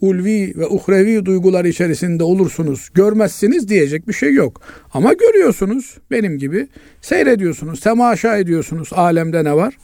ulvi 0.00 0.52
ve 0.56 0.66
uhrevi 0.66 1.24
duygular 1.24 1.64
içerisinde 1.64 2.24
olursunuz. 2.24 2.88
Görmezsiniz 2.94 3.68
diyecek 3.68 4.08
bir 4.08 4.12
şey 4.12 4.34
yok. 4.34 4.60
Ama 4.94 5.12
görüyorsunuz 5.12 5.98
benim 6.10 6.38
gibi 6.38 6.68
seyrediyorsunuz, 7.00 7.80
temaşa 7.80 8.36
ediyorsunuz 8.36 8.88
alemde 8.92 9.44
ne 9.44 9.56
var. 9.56 9.74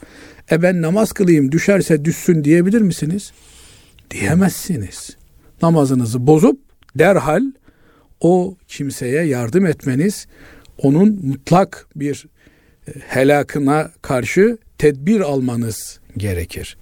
E 0.51 0.61
ben 0.61 0.81
namaz 0.81 1.11
kılayım 1.11 1.51
düşerse 1.51 2.05
düşsün 2.05 2.43
diyebilir 2.43 2.81
misiniz? 2.81 3.31
Diyemezsiniz. 4.11 5.17
Namazınızı 5.61 6.27
bozup 6.27 6.59
derhal 6.95 7.43
o 8.19 8.55
kimseye 8.67 9.23
yardım 9.23 9.65
etmeniz, 9.65 10.27
onun 10.77 11.19
mutlak 11.23 11.87
bir 11.95 12.27
e, 12.87 12.91
helakına 13.07 13.91
karşı 14.01 14.57
tedbir 14.77 15.19
almanız 15.19 15.99
gerekir. 16.17 16.77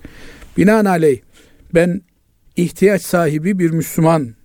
Binaenaleyh 0.58 1.20
ben 1.74 2.02
ihtiyaç 2.56 3.02
sahibi 3.02 3.60
bir 3.60 3.72
Müslüman, 3.72 4.36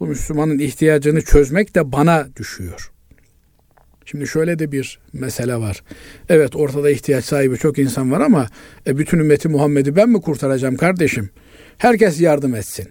bu 0.00 0.06
Müslümanın 0.06 0.58
ihtiyacını 0.58 1.22
çözmek 1.22 1.74
de 1.74 1.92
bana 1.92 2.28
düşüyor. 2.36 2.92
Şimdi 4.04 4.26
şöyle 4.26 4.58
de 4.58 4.72
bir 4.72 4.98
mesele 5.12 5.56
var. 5.56 5.82
Evet 6.28 6.56
ortada 6.56 6.90
ihtiyaç 6.90 7.24
sahibi 7.24 7.58
çok 7.58 7.78
insan 7.78 8.12
var 8.12 8.20
ama 8.20 8.46
e, 8.86 8.98
bütün 8.98 9.18
ümmeti 9.18 9.48
Muhammed'i 9.48 9.96
ben 9.96 10.08
mi 10.08 10.20
kurtaracağım 10.20 10.76
kardeşim? 10.76 11.30
Herkes 11.78 12.20
yardım 12.20 12.54
etsin. 12.54 12.88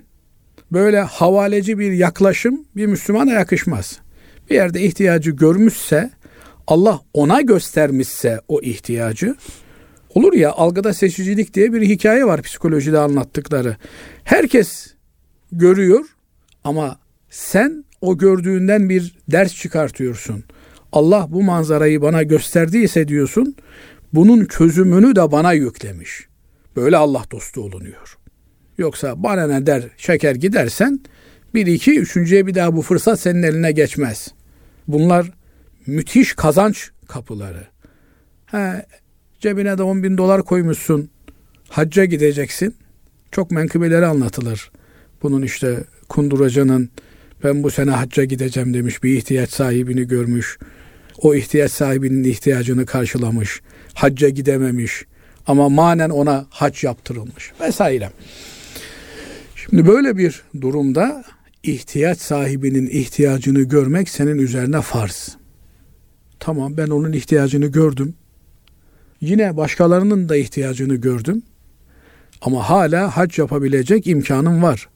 Böyle 0.71 0.99
havaleci 0.99 1.79
bir 1.79 1.91
yaklaşım 1.91 2.65
bir 2.75 2.85
Müslümana 2.85 3.31
yakışmaz. 3.31 3.99
Bir 4.49 4.55
yerde 4.55 4.81
ihtiyacı 4.81 5.31
görmüşse, 5.31 6.11
Allah 6.67 7.01
ona 7.13 7.41
göstermişse 7.41 8.39
o 8.47 8.61
ihtiyacı, 8.61 9.35
olur 10.15 10.33
ya 10.33 10.51
algıda 10.51 10.93
seçicilik 10.93 11.53
diye 11.53 11.73
bir 11.73 11.81
hikaye 11.81 12.25
var 12.25 12.41
psikolojide 12.41 12.99
anlattıkları. 12.99 13.77
Herkes 14.29 14.93
görüyor 15.51 16.05
ama 16.63 16.99
sen 17.29 17.85
o 18.01 18.17
gördüğünden 18.17 18.89
bir 18.89 19.15
ders 19.31 19.55
çıkartıyorsun. 19.55 20.43
Allah 20.91 21.27
bu 21.29 21.43
manzarayı 21.43 22.01
bana 22.01 22.23
gösterdiyse 22.23 23.07
diyorsun, 23.07 23.55
bunun 24.13 24.45
çözümünü 24.45 25.15
de 25.15 25.31
bana 25.31 25.53
yüklemiş. 25.53 26.27
Böyle 26.75 26.97
Allah 26.97 27.23
dostu 27.31 27.61
olunuyor. 27.61 28.17
Yoksa 28.77 29.23
bana 29.23 29.47
ne 29.47 29.65
der 29.65 29.83
şeker 29.97 30.35
gidersen 30.35 30.99
bir 31.53 31.67
iki 31.67 31.99
üçüncüye 31.99 32.47
bir 32.47 32.55
daha 32.55 32.75
bu 32.75 32.81
fırsat 32.81 33.19
senin 33.19 33.43
eline 33.43 33.71
geçmez. 33.71 34.33
Bunlar 34.87 35.31
müthiş 35.85 36.33
kazanç 36.33 36.91
kapıları. 37.07 37.67
He, 38.45 38.85
cebine 39.39 39.77
de 39.77 39.83
10 39.83 40.03
bin 40.03 40.17
dolar 40.17 40.43
koymuşsun. 40.43 41.09
Hacca 41.69 42.05
gideceksin. 42.05 42.75
Çok 43.31 43.51
menkıbeleri 43.51 44.05
anlatılır. 44.05 44.71
Bunun 45.23 45.41
işte 45.41 45.83
kunduracının 46.09 46.89
ben 47.43 47.63
bu 47.63 47.71
sene 47.71 47.91
hacca 47.91 48.23
gideceğim 48.23 48.73
demiş 48.73 49.03
bir 49.03 49.17
ihtiyaç 49.17 49.49
sahibini 49.49 50.07
görmüş. 50.07 50.57
O 51.21 51.35
ihtiyaç 51.35 51.71
sahibinin 51.71 52.23
ihtiyacını 52.23 52.85
karşılamış. 52.85 53.61
Hacca 53.93 54.29
gidememiş 54.29 55.05
ama 55.47 55.69
manen 55.69 56.09
ona 56.09 56.45
hac 56.49 56.83
yaptırılmış 56.83 57.51
vesaire. 57.61 58.09
Şimdi 59.55 59.87
böyle 59.87 60.17
bir 60.17 60.43
durumda 60.61 61.23
ihtiyaç 61.63 62.19
sahibinin 62.19 62.87
ihtiyacını 62.87 63.61
görmek 63.61 64.09
senin 64.09 64.37
üzerine 64.37 64.81
farz. 64.81 65.37
Tamam 66.39 66.77
ben 66.77 66.87
onun 66.87 67.11
ihtiyacını 67.11 67.67
gördüm. 67.67 68.13
Yine 69.21 69.57
başkalarının 69.57 70.29
da 70.29 70.35
ihtiyacını 70.35 70.95
gördüm. 70.95 71.43
Ama 72.41 72.69
hala 72.69 73.17
hac 73.17 73.39
yapabilecek 73.39 74.07
imkanım 74.07 74.63
var. 74.63 74.89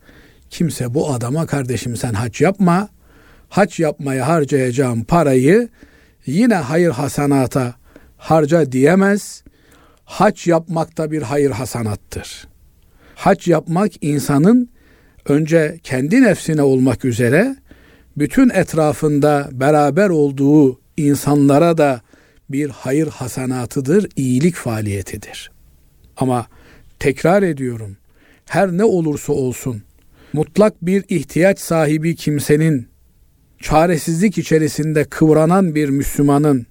Kimse 0.49 0.93
bu 0.93 1.13
adama 1.13 1.45
kardeşim 1.45 1.97
sen 1.97 2.13
hac 2.13 2.41
yapma. 2.41 2.89
Hac 3.49 3.79
yapmaya 3.79 4.27
harcayacağım 4.27 5.03
parayı 5.03 5.69
yine 6.25 6.55
hayır 6.55 6.91
hasanata 6.91 7.75
harca 8.17 8.71
diyemez. 8.71 9.43
Hac 10.05 10.47
yapmak 10.47 10.97
da 10.97 11.11
bir 11.11 11.21
hayır 11.21 11.51
hasanattır. 11.51 12.47
Hac 13.15 13.47
yapmak 13.47 13.91
insanın 14.01 14.69
önce 15.25 15.79
kendi 15.83 16.21
nefsine 16.21 16.61
olmak 16.61 17.05
üzere 17.05 17.55
bütün 18.17 18.49
etrafında 18.49 19.49
beraber 19.51 20.09
olduğu 20.09 20.79
insanlara 20.97 21.77
da 21.77 22.01
bir 22.49 22.69
hayır 22.69 23.07
hasanatıdır, 23.07 24.09
iyilik 24.15 24.55
faaliyetidir. 24.55 25.51
Ama 26.17 26.47
tekrar 27.03 27.43
ediyorum, 27.43 27.97
her 28.45 28.71
ne 28.71 28.83
olursa 28.83 29.33
olsun 29.33 29.81
mutlak 30.33 30.85
bir 30.85 31.03
ihtiyaç 31.09 31.59
sahibi 31.59 32.15
kimsenin 32.15 32.87
çaresizlik 33.59 34.37
içerisinde 34.37 35.03
kıvranan 35.03 35.75
bir 35.75 35.89
Müslümanın 35.89 36.65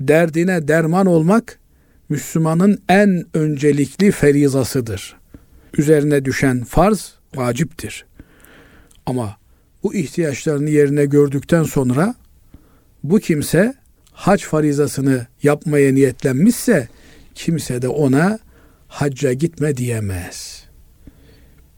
derdine 0.00 0.68
derman 0.68 1.06
olmak 1.06 1.58
Müslümanın 2.08 2.82
en 2.88 3.24
öncelikli 3.34 4.10
ferizasıdır. 4.10 5.16
Üzerine 5.78 6.24
düşen 6.24 6.64
farz 6.64 7.14
vaciptir. 7.34 8.06
Ama 9.06 9.36
bu 9.82 9.94
ihtiyaçlarını 9.94 10.70
yerine 10.70 11.04
gördükten 11.04 11.62
sonra 11.62 12.14
bu 13.04 13.18
kimse 13.18 13.74
hac 14.12 14.42
farizasını 14.42 15.26
yapmaya 15.42 15.92
niyetlenmişse 15.92 16.88
kimse 17.34 17.82
de 17.82 17.88
ona 17.88 18.38
hacca 18.90 19.32
gitme 19.32 19.76
diyemez. 19.76 20.64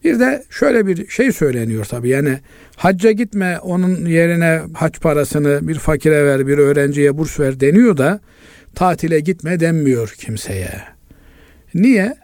Bir 0.04 0.18
de 0.18 0.44
şöyle 0.50 0.86
bir 0.86 1.08
şey 1.08 1.32
söyleniyor 1.32 1.84
tabi 1.84 2.08
yani 2.08 2.38
hacca 2.76 3.12
gitme 3.12 3.58
onun 3.58 4.06
yerine 4.06 4.62
hac 4.74 4.98
parasını 5.00 5.68
bir 5.68 5.74
fakire 5.74 6.24
ver 6.24 6.46
bir 6.46 6.58
öğrenciye 6.58 7.18
burs 7.18 7.40
ver 7.40 7.60
deniyor 7.60 7.96
da 7.96 8.20
tatile 8.74 9.20
gitme 9.20 9.60
denmiyor 9.60 10.14
kimseye. 10.18 10.82
Niye? 11.74 12.16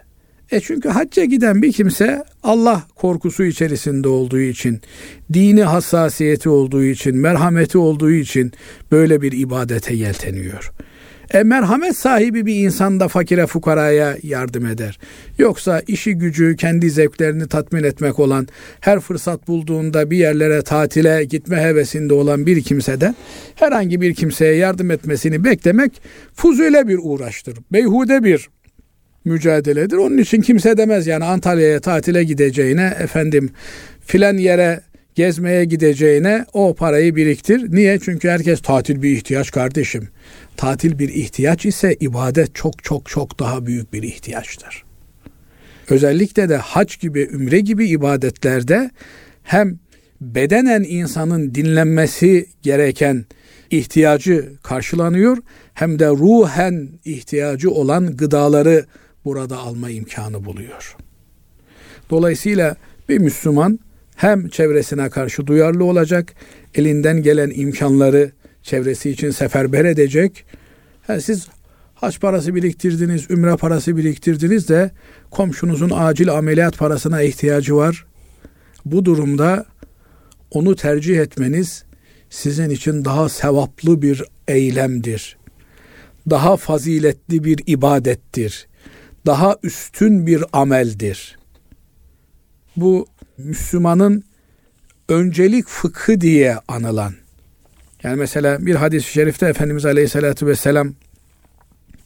E 0.51 0.61
çünkü 0.61 0.89
hacca 0.89 1.25
giden 1.25 1.63
bir 1.63 1.73
kimse 1.73 2.25
Allah 2.43 2.87
korkusu 2.95 3.45
içerisinde 3.45 4.09
olduğu 4.09 4.41
için, 4.41 4.81
dini 5.33 5.63
hassasiyeti 5.63 6.49
olduğu 6.49 6.85
için, 6.85 7.17
merhameti 7.17 7.79
olduğu 7.79 8.11
için 8.11 8.53
böyle 8.93 9.23
bir 9.23 9.33
ibadete 9.33 9.95
yelteniyor. 9.95 10.73
E 11.35 11.43
merhamet 11.43 11.97
sahibi 11.97 12.47
bir 12.47 12.55
insan 12.55 13.01
da 13.01 13.09
fakire 13.09 13.47
fukaraya 13.47 14.17
yardım 14.23 14.67
eder. 14.67 14.99
Yoksa 15.39 15.83
işi 15.87 16.15
gücü 16.15 16.57
kendi 16.57 16.91
zevklerini 16.91 17.49
tatmin 17.49 17.85
etmek 17.85 18.19
olan 18.19 18.49
her 18.81 19.01
fırsat 19.01 19.49
bulduğunda 19.49 20.11
bir 20.11 20.17
yerlere 20.17 20.63
tatile 20.63 21.25
gitme 21.25 21.61
hevesinde 21.61 22.15
olan 22.15 22.47
bir 22.47 22.63
kimseden 22.63 23.17
herhangi 23.55 24.01
bir 24.01 24.15
kimseye 24.15 24.55
yardım 24.55 24.91
etmesini 24.91 25.45
beklemek 25.45 26.03
fuzule 26.35 26.89
bir 26.89 26.99
uğraştır. 27.03 27.59
Beyhude 27.73 28.25
bir 28.25 28.49
mücadeledir. 29.25 29.97
Onun 29.97 30.19
için 30.19 30.41
kimse 30.41 30.77
demez 30.77 31.07
yani 31.07 31.25
Antalya'ya 31.25 31.81
tatile 31.81 32.25
gideceğine 32.25 32.95
efendim 33.01 33.51
filan 34.07 34.37
yere 34.37 34.81
gezmeye 35.15 35.65
gideceğine 35.65 36.45
o 36.53 36.75
parayı 36.75 37.17
biriktir. 37.17 37.73
Niye? 37.73 37.99
Çünkü 37.99 38.29
herkes 38.29 38.61
tatil 38.61 39.03
bir 39.03 39.11
ihtiyaç 39.11 39.51
kardeşim. 39.51 40.09
Tatil 40.59 40.99
bir 40.99 41.09
ihtiyaç 41.09 41.67
ise 41.67 41.97
ibadet 42.01 42.55
çok 42.55 42.85
çok 42.85 43.09
çok 43.09 43.39
daha 43.39 43.67
büyük 43.67 43.93
bir 43.93 44.03
ihtiyaçtır. 44.03 44.85
Özellikle 45.91 46.49
de 46.49 46.57
hac 46.57 46.99
gibi, 47.01 47.29
ümre 47.33 47.61
gibi 47.61 47.89
ibadetlerde 47.89 48.91
hem 49.43 49.79
bedenen 50.21 50.85
insanın 50.89 51.55
dinlenmesi 51.55 52.47
gereken 52.63 53.27
ihtiyacı 53.71 54.53
karşılanıyor 54.63 55.39
hem 55.75 55.99
de 55.99 56.09
ruhen 56.09 56.89
ihtiyacı 57.05 57.71
olan 57.71 58.17
gıdaları 58.17 58.87
burada 59.25 59.59
alma 59.59 59.91
imkanı 59.91 60.45
buluyor. 60.45 60.97
Dolayısıyla 62.11 62.77
bir 63.09 63.19
Müslüman 63.19 63.79
hem 64.17 64.49
çevresine 64.49 65.11
karşı 65.11 65.47
duyarlı 65.47 65.85
olacak, 65.85 66.35
elinden 66.75 67.23
gelen 67.23 67.51
imkanları 67.55 68.33
çevresi 68.69 69.11
için 69.11 69.31
seferber 69.31 69.85
edecek. 69.85 70.45
Ha, 71.07 71.21
siz 71.21 71.49
haç 71.95 72.21
parası 72.21 72.55
biriktirdiniz, 72.55 73.31
ümre 73.31 73.57
parası 73.57 73.97
biriktirdiniz 73.97 74.69
de 74.69 74.91
komşunuzun 75.31 75.91
acil 75.95 76.31
ameliyat 76.31 76.79
parasına 76.79 77.23
ihtiyacı 77.23 77.77
var. 77.77 78.07
Bu 78.85 79.05
durumda 79.05 79.67
onu 80.51 80.77
tercih 80.77 81.19
etmeniz 81.19 81.85
sizin 82.31 82.71
için 82.71 83.05
daha 83.05 83.29
sevaplı 83.29 84.03
bir 84.03 84.25
eylemdir. 84.49 85.37
Daha 86.31 86.57
faziletli 86.57 87.45
bir 87.45 87.59
ibadettir. 87.67 88.67
Daha 89.27 89.57
üstün 89.63 90.27
bir 90.27 90.45
ameldir. 90.53 91.39
Bu 92.77 93.07
Müslümanın 93.39 94.25
öncelik 95.09 95.69
fıkhı 95.69 96.21
diye 96.21 96.57
anılan. 96.69 97.15
Yani 98.03 98.17
mesela 98.17 98.67
bir 98.67 98.75
hadis-i 98.75 99.13
şerifte 99.13 99.47
Efendimiz 99.47 99.87
Aleyhisselatü 99.87 100.47
Vesselam 100.47 100.95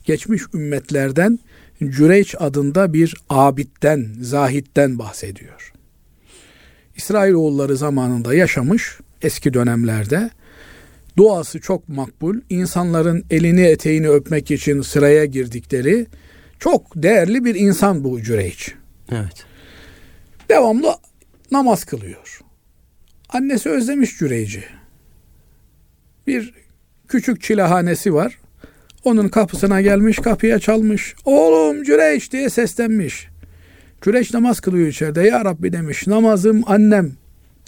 geçmiş 0.04 0.42
ümmetlerden 0.54 1.38
Cüreyç 1.88 2.34
adında 2.38 2.92
bir 2.92 3.16
abitten, 3.28 4.06
zahitten 4.20 4.98
bahsediyor. 4.98 5.72
İsrailoğulları 6.96 7.76
zamanında 7.76 8.34
yaşamış 8.34 8.98
eski 9.22 9.54
dönemlerde 9.54 10.30
duası 11.16 11.60
çok 11.60 11.88
makbul, 11.88 12.36
insanların 12.50 13.24
elini 13.30 13.62
eteğini 13.62 14.08
öpmek 14.08 14.50
için 14.50 14.82
sıraya 14.82 15.24
girdikleri 15.24 16.06
çok 16.58 16.92
değerli 16.96 17.44
bir 17.44 17.54
insan 17.54 18.04
bu 18.04 18.22
Cüreyç. 18.22 18.74
Evet. 19.12 19.44
Devamlı 20.48 20.94
namaz 21.50 21.84
kılıyor. 21.84 22.40
Annesi 23.28 23.68
özlemiş 23.70 24.18
Cüreyci. 24.18 24.64
Bir 26.26 26.54
küçük 27.08 27.42
çilehanesi 27.42 28.14
var. 28.14 28.38
Onun 29.04 29.28
kapısına 29.28 29.80
gelmiş, 29.80 30.18
kapıya 30.18 30.58
çalmış. 30.58 31.14
Oğlum 31.24 31.82
Cüreyç 31.82 32.32
diye 32.32 32.50
seslenmiş. 32.50 33.28
Cüreyç 34.02 34.34
namaz 34.34 34.60
kılıyor 34.60 34.86
içeride. 34.86 35.22
Ya 35.22 35.44
Rabbi 35.44 35.72
demiş 35.72 36.06
namazım 36.06 36.62
annem. 36.66 37.12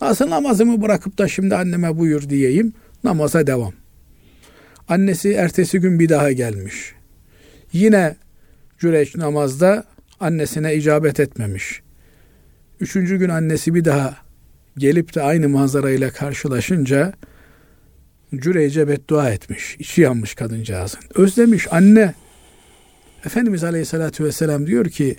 Nasıl 0.01 0.31
namazımı 0.31 0.83
bırakıp 0.83 1.19
da 1.19 1.29
şimdi 1.29 1.57
anneme 1.57 1.99
buyur 1.99 2.29
diyeyim. 2.29 2.73
Namaza 3.05 3.47
devam. 3.47 3.73
Annesi 4.89 5.33
ertesi 5.33 5.81
gün 5.81 5.99
bir 5.99 6.09
daha 6.09 6.33
gelmiş. 6.33 6.95
Yine 7.73 8.17
Cüreyç 8.79 9.17
namazda 9.17 9.85
annesine 10.21 10.75
icabet 10.75 11.21
etmemiş. 11.21 11.83
Üçüncü 12.81 13.17
gün 13.17 13.29
annesi 13.29 13.75
bir 13.75 13.85
daha 13.85 14.17
gelip 14.79 15.15
de 15.15 15.23
aynı 15.23 15.49
manzarayla 15.49 16.11
karşılaşınca 16.11 17.13
Cüreyce 18.39 18.89
beddua 18.89 19.31
etmiş. 19.31 19.77
İçi 19.79 20.01
yanmış 20.01 20.35
kadıncağızın. 20.35 21.01
Özlemiş 21.15 21.73
anne. 21.73 22.15
Efendimiz 23.27 23.65
Aleyhisselatü 23.65 24.25
Vesselam 24.25 24.67
diyor 24.67 24.87
ki 24.87 25.17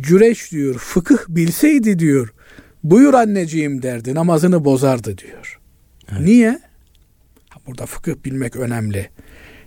Cüreş 0.00 0.52
diyor 0.52 0.74
fıkıh 0.74 1.18
bilseydi 1.28 1.98
diyor 1.98 2.32
buyur 2.84 3.14
anneciğim 3.14 3.82
derdi 3.82 4.14
namazını 4.14 4.64
bozardı 4.64 5.18
diyor. 5.18 5.60
Evet. 6.12 6.20
Niye? 6.20 6.60
Burada 7.66 7.86
fıkıh 7.86 8.14
bilmek 8.24 8.56
önemli. 8.56 9.08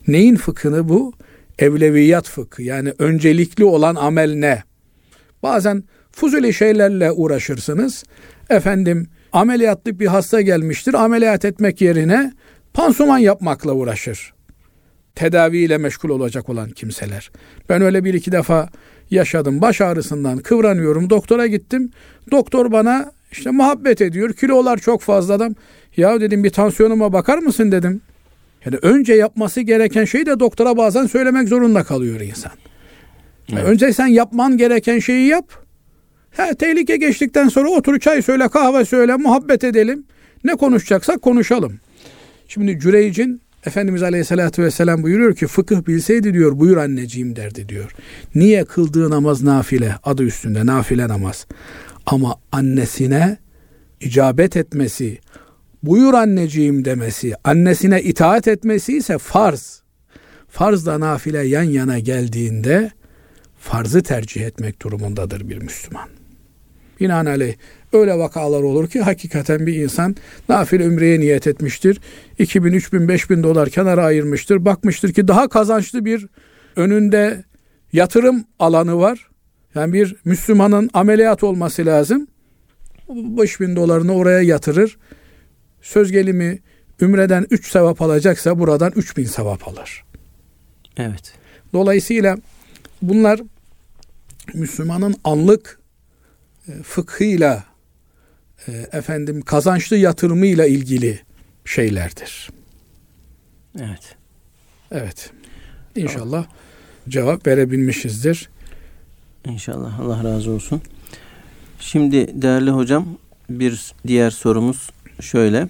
Neyin 0.07 0.35
fıkhını 0.35 0.89
bu? 0.89 1.13
Evleviyat 1.59 2.29
fıkhı 2.29 2.63
yani 2.63 2.93
öncelikli 2.99 3.63
olan 3.63 3.95
amel 3.95 4.33
ne? 4.33 4.63
Bazen 5.43 5.83
fuzuli 6.11 6.53
şeylerle 6.53 7.11
uğraşırsınız. 7.11 8.03
Efendim 8.49 9.07
ameliyatlı 9.33 9.99
bir 9.99 10.07
hasta 10.07 10.41
gelmiştir. 10.41 10.93
Ameliyat 10.93 11.45
etmek 11.45 11.81
yerine 11.81 12.33
pansuman 12.73 13.17
yapmakla 13.17 13.73
uğraşır. 13.73 14.33
Tedaviyle 15.15 15.77
meşgul 15.77 16.09
olacak 16.09 16.49
olan 16.49 16.69
kimseler. 16.69 17.31
Ben 17.69 17.81
öyle 17.81 18.03
bir 18.03 18.13
iki 18.13 18.31
defa 18.31 18.69
yaşadım. 19.09 19.61
Baş 19.61 19.81
ağrısından 19.81 20.37
kıvranıyorum. 20.37 21.09
Doktora 21.09 21.47
gittim. 21.47 21.91
Doktor 22.31 22.71
bana 22.71 23.11
işte 23.31 23.51
muhabbet 23.51 24.01
ediyor. 24.01 24.33
Kilolar 24.33 24.77
çok 24.77 25.01
fazla 25.01 25.33
adam. 25.33 25.55
Ya 25.97 26.21
dedim 26.21 26.43
bir 26.43 26.49
tansiyonuma 26.49 27.13
bakar 27.13 27.37
mısın 27.37 27.71
dedim. 27.71 28.01
Yani 28.65 28.77
önce 28.81 29.13
yapması 29.13 29.61
gereken 29.61 30.05
şeyi 30.05 30.25
de 30.25 30.39
doktora 30.39 30.77
bazen 30.77 31.05
söylemek 31.05 31.47
zorunda 31.47 31.83
kalıyor 31.83 32.19
insan. 32.19 32.51
Evet. 33.53 33.63
önce 33.63 33.93
sen 33.93 34.07
yapman 34.07 34.57
gereken 34.57 34.99
şeyi 34.99 35.27
yap. 35.27 35.45
Ha, 36.37 36.53
tehlike 36.53 36.97
geçtikten 36.97 37.47
sonra 37.47 37.69
otur 37.69 37.99
çay 37.99 38.21
söyle, 38.21 38.47
kahve 38.47 38.85
söyle, 38.85 39.15
muhabbet 39.15 39.63
edelim. 39.63 40.05
Ne 40.43 40.55
konuşacaksak 40.55 41.21
konuşalım. 41.21 41.79
Şimdi 42.47 42.79
Cüreyc'in 42.79 43.41
Efendimiz 43.65 44.03
Aleyhisselatü 44.03 44.63
Vesselam 44.63 45.03
buyuruyor 45.03 45.35
ki 45.35 45.47
fıkıh 45.47 45.87
bilseydi 45.87 46.33
diyor 46.33 46.59
buyur 46.59 46.77
anneciğim 46.77 47.35
derdi 47.35 47.69
diyor. 47.69 47.91
Niye 48.35 48.65
kıldığı 48.65 49.09
namaz 49.09 49.43
nafile 49.43 49.95
adı 50.03 50.23
üstünde 50.23 50.65
nafile 50.65 51.07
namaz. 51.07 51.47
Ama 52.05 52.35
annesine 52.51 53.37
icabet 53.99 54.57
etmesi, 54.57 55.19
buyur 55.83 56.13
anneciğim 56.13 56.85
demesi, 56.85 57.33
annesine 57.43 58.01
itaat 58.01 58.47
etmesi 58.47 58.97
ise 58.97 59.17
farz. 59.17 59.83
Farzla 60.49 60.99
nafile 60.99 61.47
yan 61.47 61.63
yana 61.63 61.99
geldiğinde 61.99 62.91
farzı 63.59 64.03
tercih 64.03 64.45
etmek 64.45 64.81
durumundadır 64.81 65.49
bir 65.49 65.57
Müslüman. 65.57 66.09
Binaenaleyh 66.99 67.55
öyle 67.93 68.17
vakalar 68.17 68.63
olur 68.63 68.87
ki 68.89 69.01
hakikaten 69.01 69.67
bir 69.67 69.75
insan 69.75 70.15
nafil 70.49 70.79
ümreye 70.79 71.19
niyet 71.19 71.47
etmiştir. 71.47 71.99
2000, 72.39 72.73
3000, 72.73 73.07
5000 73.07 73.43
dolar 73.43 73.69
kenara 73.69 74.05
ayırmıştır. 74.05 74.65
Bakmıştır 74.65 75.13
ki 75.13 75.27
daha 75.27 75.47
kazançlı 75.47 76.05
bir 76.05 76.27
önünde 76.75 77.43
yatırım 77.93 78.45
alanı 78.59 78.97
var. 78.97 79.29
Yani 79.75 79.93
bir 79.93 80.15
Müslümanın 80.25 80.89
ameliyat 80.93 81.43
olması 81.43 81.85
lazım. 81.85 82.27
5000 83.09 83.75
dolarını 83.75 84.13
oraya 84.13 84.41
yatırır. 84.41 84.97
Söz 85.81 86.11
gelimi 86.11 86.59
ümreden 87.01 87.47
3 87.49 87.71
sevap 87.71 88.01
alacaksa 88.01 88.59
buradan 88.59 88.91
3000 88.95 89.25
sevap 89.25 89.67
alır. 89.67 90.03
Evet. 90.97 91.33
Dolayısıyla 91.73 92.37
bunlar 93.01 93.41
Müslümanın 94.53 95.15
anlık 95.23 95.79
e, 96.67 96.71
fıkhıyla 96.83 97.72
efendim 98.91 99.41
kazançlı 99.41 99.97
yatırımıyla 99.97 100.65
ilgili 100.65 101.19
şeylerdir. 101.65 102.49
Evet. 103.79 104.15
Evet. 104.91 105.31
İnşallah 105.95 106.43
tamam. 106.43 106.47
cevap 107.09 107.47
verebilmişizdir. 107.47 108.49
İnşallah 109.45 109.99
Allah 109.99 110.23
razı 110.23 110.51
olsun. 110.51 110.81
Şimdi 111.79 112.41
değerli 112.41 112.71
hocam 112.71 113.17
bir 113.49 113.93
diğer 114.07 114.31
sorumuz 114.31 114.89
şöyle. 115.21 115.69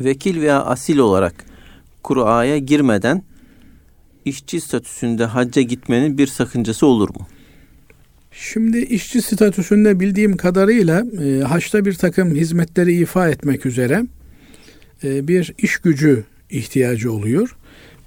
Vekil 0.00 0.40
veya 0.40 0.64
asil 0.64 0.98
olarak 0.98 1.44
Kur'a'ya 2.02 2.58
girmeden 2.58 3.22
işçi 4.24 4.60
statüsünde 4.60 5.24
hacca 5.24 5.62
gitmenin 5.62 6.18
bir 6.18 6.26
sakıncası 6.26 6.86
olur 6.86 7.08
mu? 7.08 7.26
Şimdi 8.38 8.78
işçi 8.78 9.22
statüsünde 9.22 10.00
bildiğim 10.00 10.36
kadarıyla 10.36 11.06
e, 11.24 11.40
haçta 11.42 11.84
bir 11.84 11.94
takım 11.94 12.34
hizmetleri 12.34 12.94
ifa 12.94 13.28
etmek 13.28 13.66
üzere 13.66 14.02
e, 15.04 15.28
bir 15.28 15.54
iş 15.58 15.78
gücü 15.78 16.24
ihtiyacı 16.50 17.12
oluyor. 17.12 17.56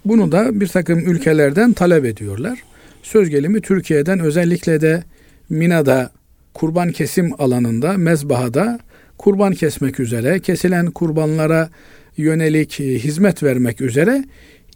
Bunu 0.06 0.32
da 0.32 0.60
bir 0.60 0.68
takım 0.68 1.00
ülkelerden 1.00 1.74
talep 1.74 2.06
ediyorlar. 2.06 2.60
Söz 3.04 3.30
gelimi 3.30 3.62
Türkiye'den 3.62 4.20
özellikle 4.20 4.82
de 4.82 5.04
Mina'da 5.50 6.12
kurban 6.54 6.92
kesim 6.92 7.42
alanında, 7.42 7.94
mezbahada 7.98 8.80
kurban 9.18 9.54
kesmek 9.54 10.00
üzere, 10.00 10.40
kesilen 10.40 10.92
kurbanlara 10.92 11.70
yönelik 12.18 12.80
e, 12.80 13.00
hizmet 13.00 13.44
vermek 13.44 13.82
üzere 13.82 14.24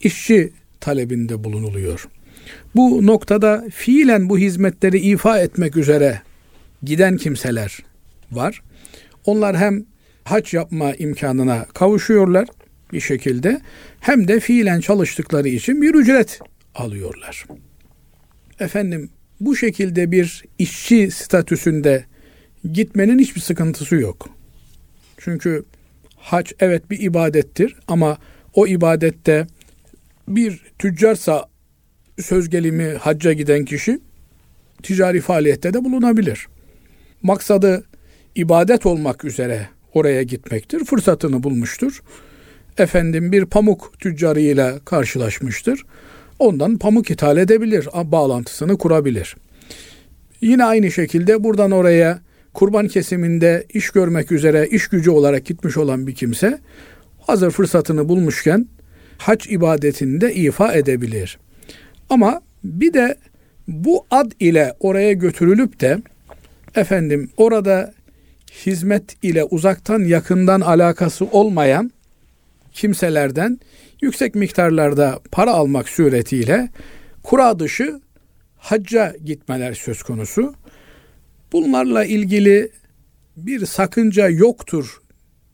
işçi 0.02 0.52
talebinde 0.80 1.44
bulunuluyor. 1.44 2.08
Bu 2.76 3.06
noktada 3.06 3.66
fiilen 3.74 4.30
bu 4.30 4.38
hizmetleri 4.38 5.00
ifa 5.00 5.40
etmek 5.40 5.78
üzere 5.78 6.22
giden 6.84 7.18
kimseler 7.18 7.80
var. 8.32 8.62
Onlar 9.26 9.58
hem 9.58 9.86
hac 10.24 10.54
yapma 10.54 10.94
imkanına 10.94 11.66
kavuşuyorlar 11.66 12.48
bir 12.94 13.00
şekilde 13.00 13.62
hem 14.00 14.28
de 14.28 14.40
fiilen 14.40 14.80
çalıştıkları 14.80 15.50
için 15.50 15.82
bir 15.82 15.96
ücret 15.96 16.40
alıyorlar. 16.76 17.46
Efendim 18.60 19.10
bu 19.40 19.56
şekilde 19.56 20.12
bir 20.12 20.44
işçi 20.60 21.12
statüsünde 21.12 22.06
gitmenin 22.72 23.20
hiçbir 23.20 23.42
sıkıntısı 23.42 23.96
yok. 23.96 24.30
Çünkü 25.18 25.64
hac 26.16 26.52
evet 26.60 26.90
bir 26.90 27.00
ibadettir 27.00 27.76
ama 27.88 28.18
o 28.54 28.68
ibadette 28.68 29.48
bir 30.28 30.60
tüccarsa 30.80 31.46
söz 32.22 32.50
gelimi 32.50 32.94
hacca 32.94 33.34
giden 33.34 33.66
kişi 33.66 34.00
ticari 34.84 35.22
faaliyette 35.22 35.74
de 35.74 35.86
bulunabilir. 35.86 36.48
Maksadı 37.22 37.84
ibadet 38.36 38.86
olmak 38.86 39.26
üzere 39.26 39.68
oraya 39.94 40.24
gitmektir. 40.24 40.86
Fırsatını 40.86 41.44
bulmuştur. 41.44 42.02
Efendim 42.78 43.32
bir 43.32 43.46
pamuk 43.46 44.00
tüccarıyla 44.00 44.80
karşılaşmıştır. 44.86 45.84
Ondan 46.40 46.78
pamuk 46.78 47.12
ithal 47.12 47.38
edebilir, 47.38 47.88
bağlantısını 47.94 48.78
kurabilir. 48.78 49.36
Yine 50.42 50.66
aynı 50.66 50.92
şekilde 50.92 51.44
buradan 51.44 51.72
oraya 51.72 52.20
kurban 52.54 52.88
kesiminde 52.88 53.66
iş 53.74 53.90
görmek 53.90 54.32
üzere 54.32 54.68
iş 54.68 54.88
gücü 54.88 55.12
olarak 55.12 55.46
gitmiş 55.46 55.78
olan 55.78 56.08
bir 56.08 56.16
kimse 56.16 56.60
hazır 57.20 57.52
fırsatını 57.52 58.10
bulmuşken 58.10 58.68
hac 59.18 59.48
ibadetini 59.50 60.22
de 60.22 60.34
ifa 60.34 60.74
edebilir. 60.74 61.38
Ama 62.14 62.42
bir 62.64 62.94
de 62.94 63.16
bu 63.68 64.06
ad 64.12 64.32
ile 64.40 64.74
oraya 64.80 65.14
götürülüp 65.14 65.80
de 65.80 65.98
efendim 66.76 67.30
orada 67.38 67.94
hizmet 68.66 69.24
ile 69.24 69.44
uzaktan 69.44 70.00
yakından 70.00 70.62
alakası 70.62 71.26
olmayan 71.26 71.92
kimselerden 72.74 73.60
yüksek 74.02 74.36
miktarlarda 74.36 75.20
para 75.32 75.52
almak 75.52 75.90
suretiyle 75.90 76.70
kura 77.24 77.60
dışı 77.60 78.02
hacca 78.58 79.16
gitmeler 79.26 79.74
söz 79.74 80.04
konusu. 80.04 80.54
Bunlarla 81.52 82.06
ilgili 82.06 82.72
bir 83.38 83.66
sakınca 83.66 84.30
yoktur 84.30 85.02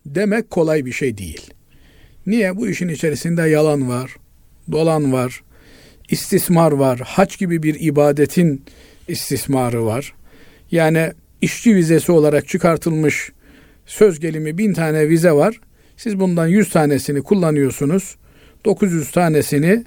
demek 0.06 0.50
kolay 0.50 0.86
bir 0.86 0.92
şey 0.92 1.18
değil. 1.18 1.54
Niye? 2.26 2.58
Bu 2.58 2.68
işin 2.68 2.88
içerisinde 2.88 3.42
yalan 3.42 3.90
var, 3.90 4.16
dolan 4.72 5.14
var, 5.14 5.44
istismar 6.12 6.72
var, 6.72 7.00
haç 7.00 7.38
gibi 7.38 7.64
bir 7.64 7.78
ibadetin 7.80 8.66
istismarı 9.08 9.86
var. 9.86 10.14
Yani 10.72 11.12
işçi 11.42 11.76
vizesi 11.76 12.12
olarak 12.12 12.48
çıkartılmış 12.48 13.32
söz 13.86 14.20
gelimi 14.20 14.58
bin 14.58 14.74
tane 14.74 15.10
vize 15.10 15.32
var. 15.32 15.62
Siz 15.98 16.20
bundan 16.20 16.48
yüz 16.48 16.70
tanesini 16.70 17.22
kullanıyorsunuz. 17.22 18.16
900 18.66 19.12
tanesini 19.12 19.84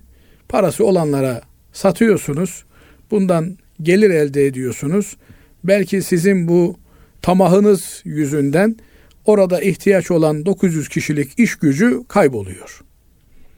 parası 0.49 0.87
olanlara 0.87 1.43
satıyorsunuz. 1.73 2.64
Bundan 3.11 3.59
gelir 3.83 4.11
elde 4.11 4.47
ediyorsunuz. 4.47 5.16
Belki 5.64 6.03
sizin 6.03 6.49
bu 6.49 6.77
tamahınız 7.23 8.03
yüzünden 8.05 8.77
orada 9.25 9.61
ihtiyaç 9.61 10.11
olan 10.11 10.47
900 10.47 10.89
kişilik 10.89 11.39
iş 11.39 11.57
gücü 11.57 12.05
kayboluyor. 12.09 12.81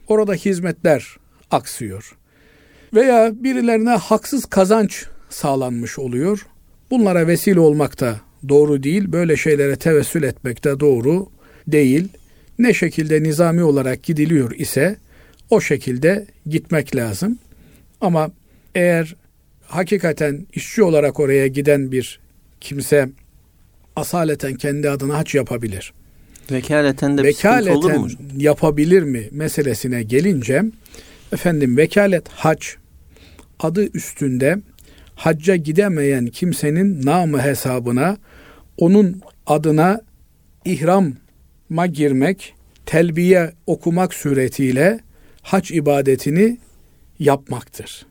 Orada 0.07 0.33
hizmetler 0.33 1.17
aksıyor. 1.51 2.15
Veya 2.95 3.31
birilerine 3.43 3.89
haksız 3.89 4.45
kazanç 4.45 5.05
sağlanmış 5.29 5.99
oluyor. 5.99 6.45
Bunlara 6.91 7.27
vesile 7.27 7.59
olmak 7.59 7.99
da 7.99 8.21
doğru 8.49 8.83
değil. 8.83 9.11
Böyle 9.11 9.37
şeylere 9.37 9.75
tevessül 9.75 10.23
etmek 10.23 10.63
de 10.63 10.79
doğru 10.79 11.29
değil. 11.67 12.07
Ne 12.59 12.73
şekilde 12.73 13.23
nizami 13.23 13.63
olarak 13.63 14.03
gidiliyor 14.03 14.51
ise 14.51 14.97
o 15.49 15.61
şekilde 15.61 16.27
gitmek 16.45 16.95
lazım. 16.95 17.37
Ama 18.01 18.31
eğer 18.75 19.15
hakikaten 19.61 20.47
işçi 20.53 20.83
olarak 20.83 21.19
oraya 21.19 21.47
giden 21.47 21.91
bir 21.91 22.19
kimse 22.61 23.09
asaleten 23.95 24.55
kendi 24.55 24.89
adına 24.89 25.17
haç 25.17 25.35
yapabilir. 25.35 25.93
Vekaleten 26.51 27.17
de 27.17 27.23
Vekaleten 27.23 27.75
olur 27.75 27.93
mu? 27.93 28.07
yapabilir 28.37 29.03
mi 29.03 29.27
meselesine 29.31 30.03
gelince 30.03 30.63
efendim 31.33 31.77
vekalet 31.77 32.27
hac 32.27 32.65
adı 33.59 33.87
üstünde 33.93 34.57
hacca 35.15 35.55
gidemeyen 35.55 36.27
kimsenin 36.27 37.05
namı 37.05 37.41
hesabına 37.41 38.17
onun 38.77 39.21
adına 39.45 40.01
ihrama 40.65 41.87
girmek, 41.87 42.53
telbiye 42.85 43.53
okumak 43.67 44.13
suretiyle 44.13 44.99
hac 45.41 45.71
ibadetini 45.71 46.57
yapmaktır. 47.19 48.05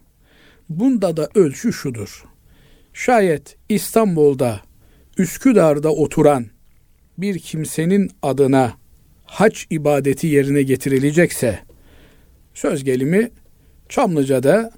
Bunda 0.69 1.17
da 1.17 1.29
ölçü 1.35 1.73
şudur. 1.73 2.25
Şayet 2.93 3.57
İstanbul'da, 3.69 4.61
Üsküdar'da 5.19 5.93
oturan 5.93 6.47
bir 7.19 7.39
kimsenin 7.39 8.11
adına 8.23 8.73
hac 9.25 9.59
ibadeti 9.71 10.27
yerine 10.27 10.63
getirilecekse, 10.63 11.59
söz 12.55 12.85
gelimi 12.85 13.31
Çamlıca'da 13.89 14.73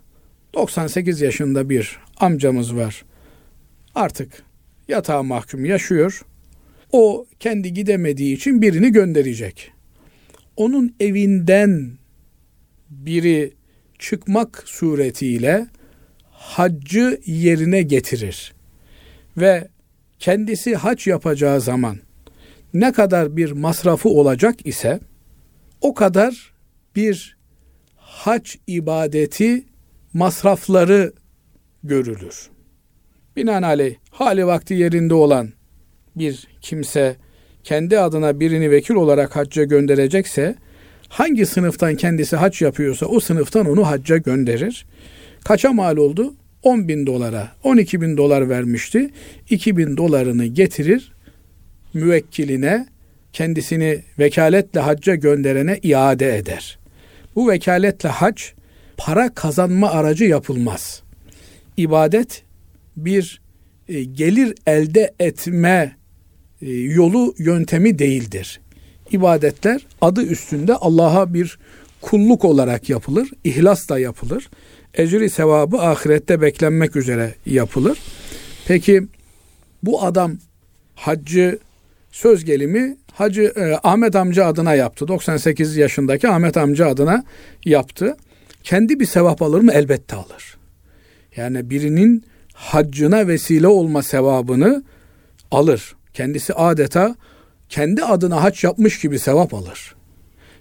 98 0.56 1.20
yaşında 1.20 1.68
bir 1.70 1.98
amcamız 2.16 2.76
var. 2.76 3.04
Artık 3.94 4.42
yatağa 4.88 5.22
mahkum 5.22 5.64
yaşıyor. 5.64 6.22
O 6.92 7.26
kendi 7.40 7.74
gidemediği 7.74 8.36
için 8.36 8.62
birini 8.62 8.92
gönderecek. 8.92 9.72
Onun 10.56 10.94
evinden 11.00 11.98
biri 12.90 13.52
çıkmak 13.98 14.62
suretiyle 14.66 15.66
haccı 16.30 17.20
yerine 17.26 17.82
getirir. 17.82 18.54
Ve 19.36 19.68
kendisi 20.18 20.76
hac 20.76 21.06
yapacağı 21.06 21.60
zaman 21.60 21.98
ne 22.74 22.92
kadar 22.92 23.36
bir 23.36 23.52
masrafı 23.52 24.08
olacak 24.08 24.66
ise 24.66 25.00
o 25.80 25.94
kadar 25.94 26.52
bir 26.96 27.36
hac 27.96 28.54
ibadeti 28.66 29.64
masrafları 30.16 31.12
görülür. 31.84 32.48
Binaenaleyh 33.36 33.94
hali 34.10 34.46
vakti 34.46 34.74
yerinde 34.74 35.14
olan 35.14 35.48
bir 36.16 36.48
kimse 36.60 37.16
kendi 37.64 37.98
adına 37.98 38.40
birini 38.40 38.70
vekil 38.70 38.94
olarak 38.94 39.36
hacca 39.36 39.64
gönderecekse 39.64 40.54
hangi 41.08 41.46
sınıftan 41.46 41.94
kendisi 41.94 42.36
hac 42.36 42.62
yapıyorsa 42.62 43.06
o 43.06 43.20
sınıftan 43.20 43.66
onu 43.66 43.86
hacca 43.86 44.16
gönderir. 44.16 44.86
Kaça 45.44 45.72
mal 45.72 45.96
oldu? 45.96 46.34
10 46.62 46.88
bin 46.88 47.06
dolara, 47.06 47.48
12 47.64 48.00
bin 48.00 48.16
dolar 48.16 48.48
vermişti. 48.48 49.10
2 49.50 49.76
bin 49.76 49.96
dolarını 49.96 50.46
getirir 50.46 51.12
müvekkiline, 51.94 52.86
kendisini 53.32 54.02
vekaletle 54.18 54.80
hacca 54.80 55.14
gönderene 55.14 55.78
iade 55.82 56.36
eder. 56.36 56.78
Bu 57.34 57.48
vekaletle 57.48 58.08
hac 58.08 58.42
para 58.96 59.34
kazanma 59.34 59.90
aracı 59.90 60.24
yapılmaz. 60.24 61.02
İbadet 61.76 62.42
bir 62.96 63.40
e, 63.88 64.04
gelir 64.04 64.54
elde 64.66 65.14
etme 65.20 65.96
e, 66.62 66.70
yolu 66.72 67.34
yöntemi 67.38 67.98
değildir. 67.98 68.60
İbadetler 69.12 69.86
adı 70.00 70.22
üstünde 70.22 70.74
Allah'a 70.74 71.34
bir 71.34 71.58
kulluk 72.00 72.44
olarak 72.44 72.90
yapılır, 72.90 73.30
ihlasla 73.44 73.98
yapılır. 73.98 74.50
Ecri 74.94 75.30
sevabı 75.30 75.78
ahirette 75.78 76.40
beklenmek 76.40 76.96
üzere 76.96 77.34
yapılır. 77.46 77.98
Peki 78.66 79.02
bu 79.82 80.02
adam 80.02 80.38
haccı 80.94 81.58
söz 82.12 82.44
gelimi 82.44 82.96
Hacı 83.16 83.52
e, 83.56 83.78
Ahmet 83.82 84.16
amca 84.16 84.46
adına 84.46 84.74
yaptı. 84.74 85.08
98 85.08 85.76
yaşındaki 85.76 86.28
Ahmet 86.28 86.56
amca 86.56 86.88
adına 86.88 87.24
yaptı. 87.64 88.16
Kendi 88.66 89.00
bir 89.00 89.06
sevap 89.06 89.42
alır 89.42 89.60
mı? 89.60 89.72
Elbette 89.72 90.16
alır. 90.16 90.56
Yani 91.36 91.70
birinin 91.70 92.24
haccına 92.52 93.28
vesile 93.28 93.66
olma 93.66 94.02
sevabını 94.02 94.84
alır. 95.50 95.96
Kendisi 96.14 96.54
adeta 96.54 97.16
kendi 97.68 98.04
adına 98.04 98.42
hac 98.42 98.64
yapmış 98.64 99.00
gibi 99.00 99.18
sevap 99.18 99.54
alır. 99.54 99.94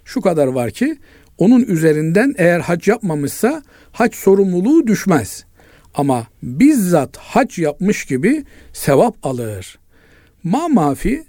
Şu 0.04 0.20
kadar 0.20 0.46
var 0.46 0.70
ki 0.70 0.96
onun 1.38 1.62
üzerinden 1.62 2.34
eğer 2.38 2.60
hac 2.60 2.88
yapmamışsa 2.88 3.62
hac 3.92 4.14
sorumluluğu 4.14 4.86
düşmez. 4.86 5.44
Ama 5.94 6.26
bizzat 6.42 7.16
hac 7.16 7.58
yapmış 7.58 8.04
gibi 8.04 8.44
sevap 8.72 9.16
alır. 9.26 9.78
Ma 10.44 10.68
mafi 10.68 11.24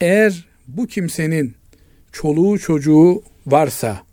eğer 0.00 0.46
bu 0.66 0.86
kimsenin 0.86 1.54
çoluğu 2.12 2.58
çocuğu 2.58 3.22
varsa 3.46 4.07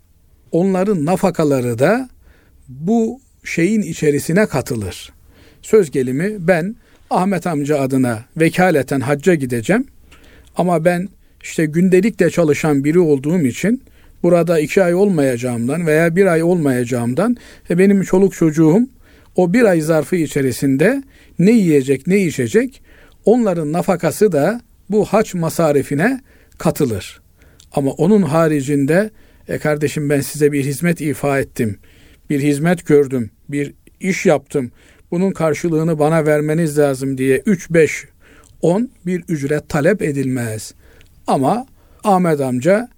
onların 0.52 1.04
nafakaları 1.04 1.78
da 1.78 2.08
bu 2.68 3.20
şeyin 3.44 3.82
içerisine 3.82 4.46
katılır. 4.46 5.12
Söz 5.62 5.90
gelimi 5.90 6.36
ben 6.38 6.76
Ahmet 7.10 7.46
amca 7.46 7.80
adına 7.80 8.24
vekaleten 8.36 9.00
hacca 9.00 9.34
gideceğim. 9.34 9.86
Ama 10.56 10.84
ben 10.84 11.08
işte 11.42 11.66
gündelikle 11.66 12.30
çalışan 12.30 12.84
biri 12.84 12.98
olduğum 12.98 13.38
için 13.38 13.82
burada 14.22 14.60
iki 14.60 14.82
ay 14.82 14.94
olmayacağımdan 14.94 15.86
veya 15.86 16.16
bir 16.16 16.26
ay 16.26 16.42
olmayacağımdan 16.42 17.36
ve 17.70 17.78
benim 17.78 18.02
çoluk 18.02 18.34
çocuğum 18.34 18.88
o 19.36 19.52
bir 19.52 19.64
ay 19.64 19.80
zarfı 19.80 20.16
içerisinde 20.16 21.02
ne 21.38 21.50
yiyecek 21.50 22.06
ne 22.06 22.18
içecek 22.18 22.82
onların 23.24 23.72
nafakası 23.72 24.32
da 24.32 24.60
bu 24.90 25.04
haç 25.04 25.34
masarifine 25.34 26.20
katılır. 26.58 27.20
Ama 27.72 27.90
onun 27.90 28.22
haricinde 28.22 29.10
e 29.48 29.58
kardeşim 29.58 30.10
ben 30.10 30.20
size 30.20 30.52
bir 30.52 30.64
hizmet 30.64 31.00
ifa 31.00 31.38
ettim. 31.38 31.78
Bir 32.30 32.40
hizmet 32.40 32.86
gördüm. 32.86 33.30
Bir 33.48 33.74
iş 34.00 34.26
yaptım. 34.26 34.70
Bunun 35.10 35.30
karşılığını 35.30 35.98
bana 35.98 36.26
vermeniz 36.26 36.78
lazım 36.78 37.18
diye 37.18 37.42
3 37.46 37.70
5 37.70 38.04
10 38.62 38.90
bir 39.06 39.24
ücret 39.28 39.68
talep 39.68 40.02
edilmez. 40.02 40.74
Ama 41.26 41.66
Ahmet 42.04 42.40
amca 42.40 42.88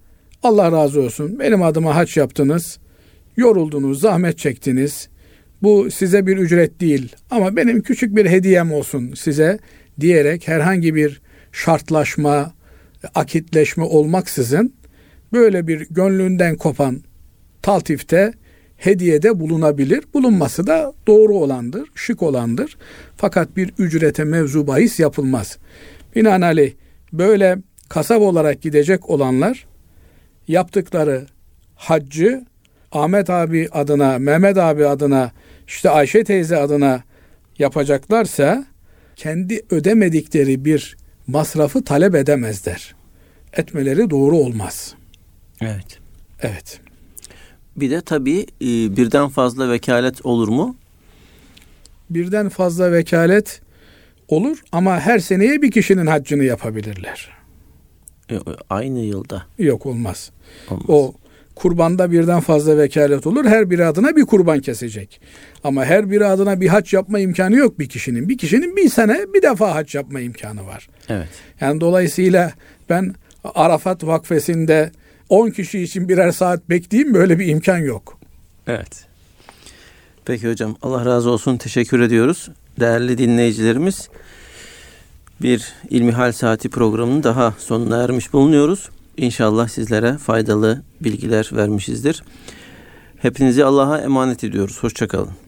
Allah 0.43 0.73
razı 0.73 1.03
olsun 1.03 1.39
benim 1.39 1.63
adıma 1.63 1.97
haç 1.97 2.17
yaptınız. 2.17 2.79
Yoruldunuz, 3.37 4.01
zahmet 4.01 4.39
çektiniz. 4.39 5.09
Bu 5.63 5.91
size 5.91 6.27
bir 6.27 6.37
ücret 6.37 6.81
değil 6.81 7.17
ama 7.31 7.57
benim 7.57 7.83
küçük 7.83 8.17
bir 8.17 8.27
hediyem 8.27 8.73
olsun 8.73 9.15
size 9.15 9.59
diyerek 10.01 10.49
herhangi 10.49 10.95
bir 10.95 11.21
şartlaşma, 11.53 12.53
akitleşme 13.15 13.85
olmaksızın 13.85 14.75
böyle 15.33 15.67
bir 15.67 15.87
gönlünden 15.91 16.57
kopan 16.57 17.03
taltifte 17.63 18.33
hediyede 18.77 19.41
bulunabilir. 19.41 20.05
Bulunması 20.15 20.67
da 20.67 20.93
doğru 21.07 21.35
olandır, 21.35 21.89
şık 21.95 22.23
olandır. 22.23 22.79
Fakat 23.17 23.57
bir 23.57 23.73
ücrete 23.79 24.25
mevzu 24.25 24.67
bahis 24.67 25.01
yapılmaz. 25.01 25.59
Binaenaleyh 26.17 26.73
böyle 27.13 27.59
kasap 27.89 28.23
olarak 28.23 28.63
gidecek 28.63 29.11
olanlar 29.11 29.67
yaptıkları 30.49 31.27
haccı 31.75 32.45
Ahmet 32.93 33.31
abi 33.31 33.69
adına, 33.73 34.19
Mehmet 34.19 34.59
abi 34.59 34.87
adına, 34.87 35.33
işte 35.67 35.91
Ayşe 35.91 36.25
teyze 36.25 36.57
adına 36.57 37.03
yapacaklarsa 37.59 38.65
kendi 39.17 39.63
ödemedikleri 39.71 40.65
bir 40.65 40.97
masrafı 41.27 41.85
talep 41.85 42.15
edemezler. 42.15 42.95
Etmeleri 43.53 44.11
doğru 44.11 44.37
olmaz. 44.37 44.95
Evet. 45.61 45.99
Evet. 46.43 46.81
Bir 47.77 47.91
de 47.91 48.01
tabii 48.01 48.41
e, 48.61 48.97
birden 48.97 49.29
fazla 49.29 49.71
vekalet 49.71 50.27
olur 50.27 50.49
mu? 50.49 50.77
Birden 52.11 52.49
fazla 52.49 52.93
vekalet 52.93 53.61
olur 54.29 54.63
ama 54.73 55.01
her 55.01 55.19
seneye 55.19 55.63
bir 55.63 55.71
kişinin 55.71 56.07
haccını 56.07 56.45
yapabilirler. 56.45 57.29
E, 58.31 58.39
aynı 58.71 58.99
yılda. 59.01 59.43
Yok 59.59 59.87
olmaz. 59.87 60.31
olmaz. 60.71 60.85
O 60.89 61.15
kurbanda 61.55 62.13
birden 62.13 62.41
fazla 62.41 62.79
vekalet 62.79 63.27
olur. 63.27 63.45
Her 63.45 63.71
biri 63.71 63.85
adına 63.87 64.17
bir 64.17 64.27
kurban 64.27 64.61
kesecek. 64.61 65.21
Ama 65.65 65.85
her 65.85 66.11
biri 66.11 66.27
adına 66.27 66.61
bir 66.61 66.69
haç 66.69 66.93
yapma 66.93 67.19
imkanı 67.19 67.57
yok 67.57 67.79
bir 67.79 67.89
kişinin. 67.89 68.29
Bir 68.29 68.39
kişinin 68.39 68.77
bir 68.77 68.89
sene 68.89 69.27
bir 69.35 69.43
defa 69.43 69.75
haç 69.75 69.95
yapma 69.95 70.21
imkanı 70.21 70.67
var. 70.67 70.89
Evet. 71.09 71.29
Yani 71.61 71.81
dolayısıyla 71.81 72.53
ben 72.91 73.15
Arafat 73.45 74.07
vakfesinde 74.07 74.93
10 75.29 75.51
kişi 75.51 75.81
için 75.81 76.09
birer 76.09 76.33
saat 76.33 76.71
bekleyeyim 76.71 77.15
böyle 77.15 77.39
bir 77.39 77.47
imkan 77.47 77.79
yok. 77.79 78.19
Evet. 78.67 79.07
Peki 80.25 80.49
hocam 80.49 80.77
Allah 80.83 81.05
razı 81.05 81.31
olsun 81.31 81.57
teşekkür 81.57 82.01
ediyoruz. 82.01 82.49
Değerli 82.81 83.19
dinleyicilerimiz 83.19 84.09
bir 85.43 85.73
İlmihal 85.91 86.33
Saati 86.33 86.69
programının 86.69 87.23
daha 87.23 87.55
sonuna 87.59 88.03
ermiş 88.03 88.33
bulunuyoruz. 88.33 88.89
İnşallah 89.17 89.69
sizlere 89.69 90.19
faydalı 90.19 90.83
bilgiler 91.01 91.51
vermişizdir. 91.53 92.23
Hepinizi 93.17 93.65
Allah'a 93.65 93.99
emanet 93.99 94.45
ediyoruz. 94.45 94.83
Hoşçakalın. 94.83 95.48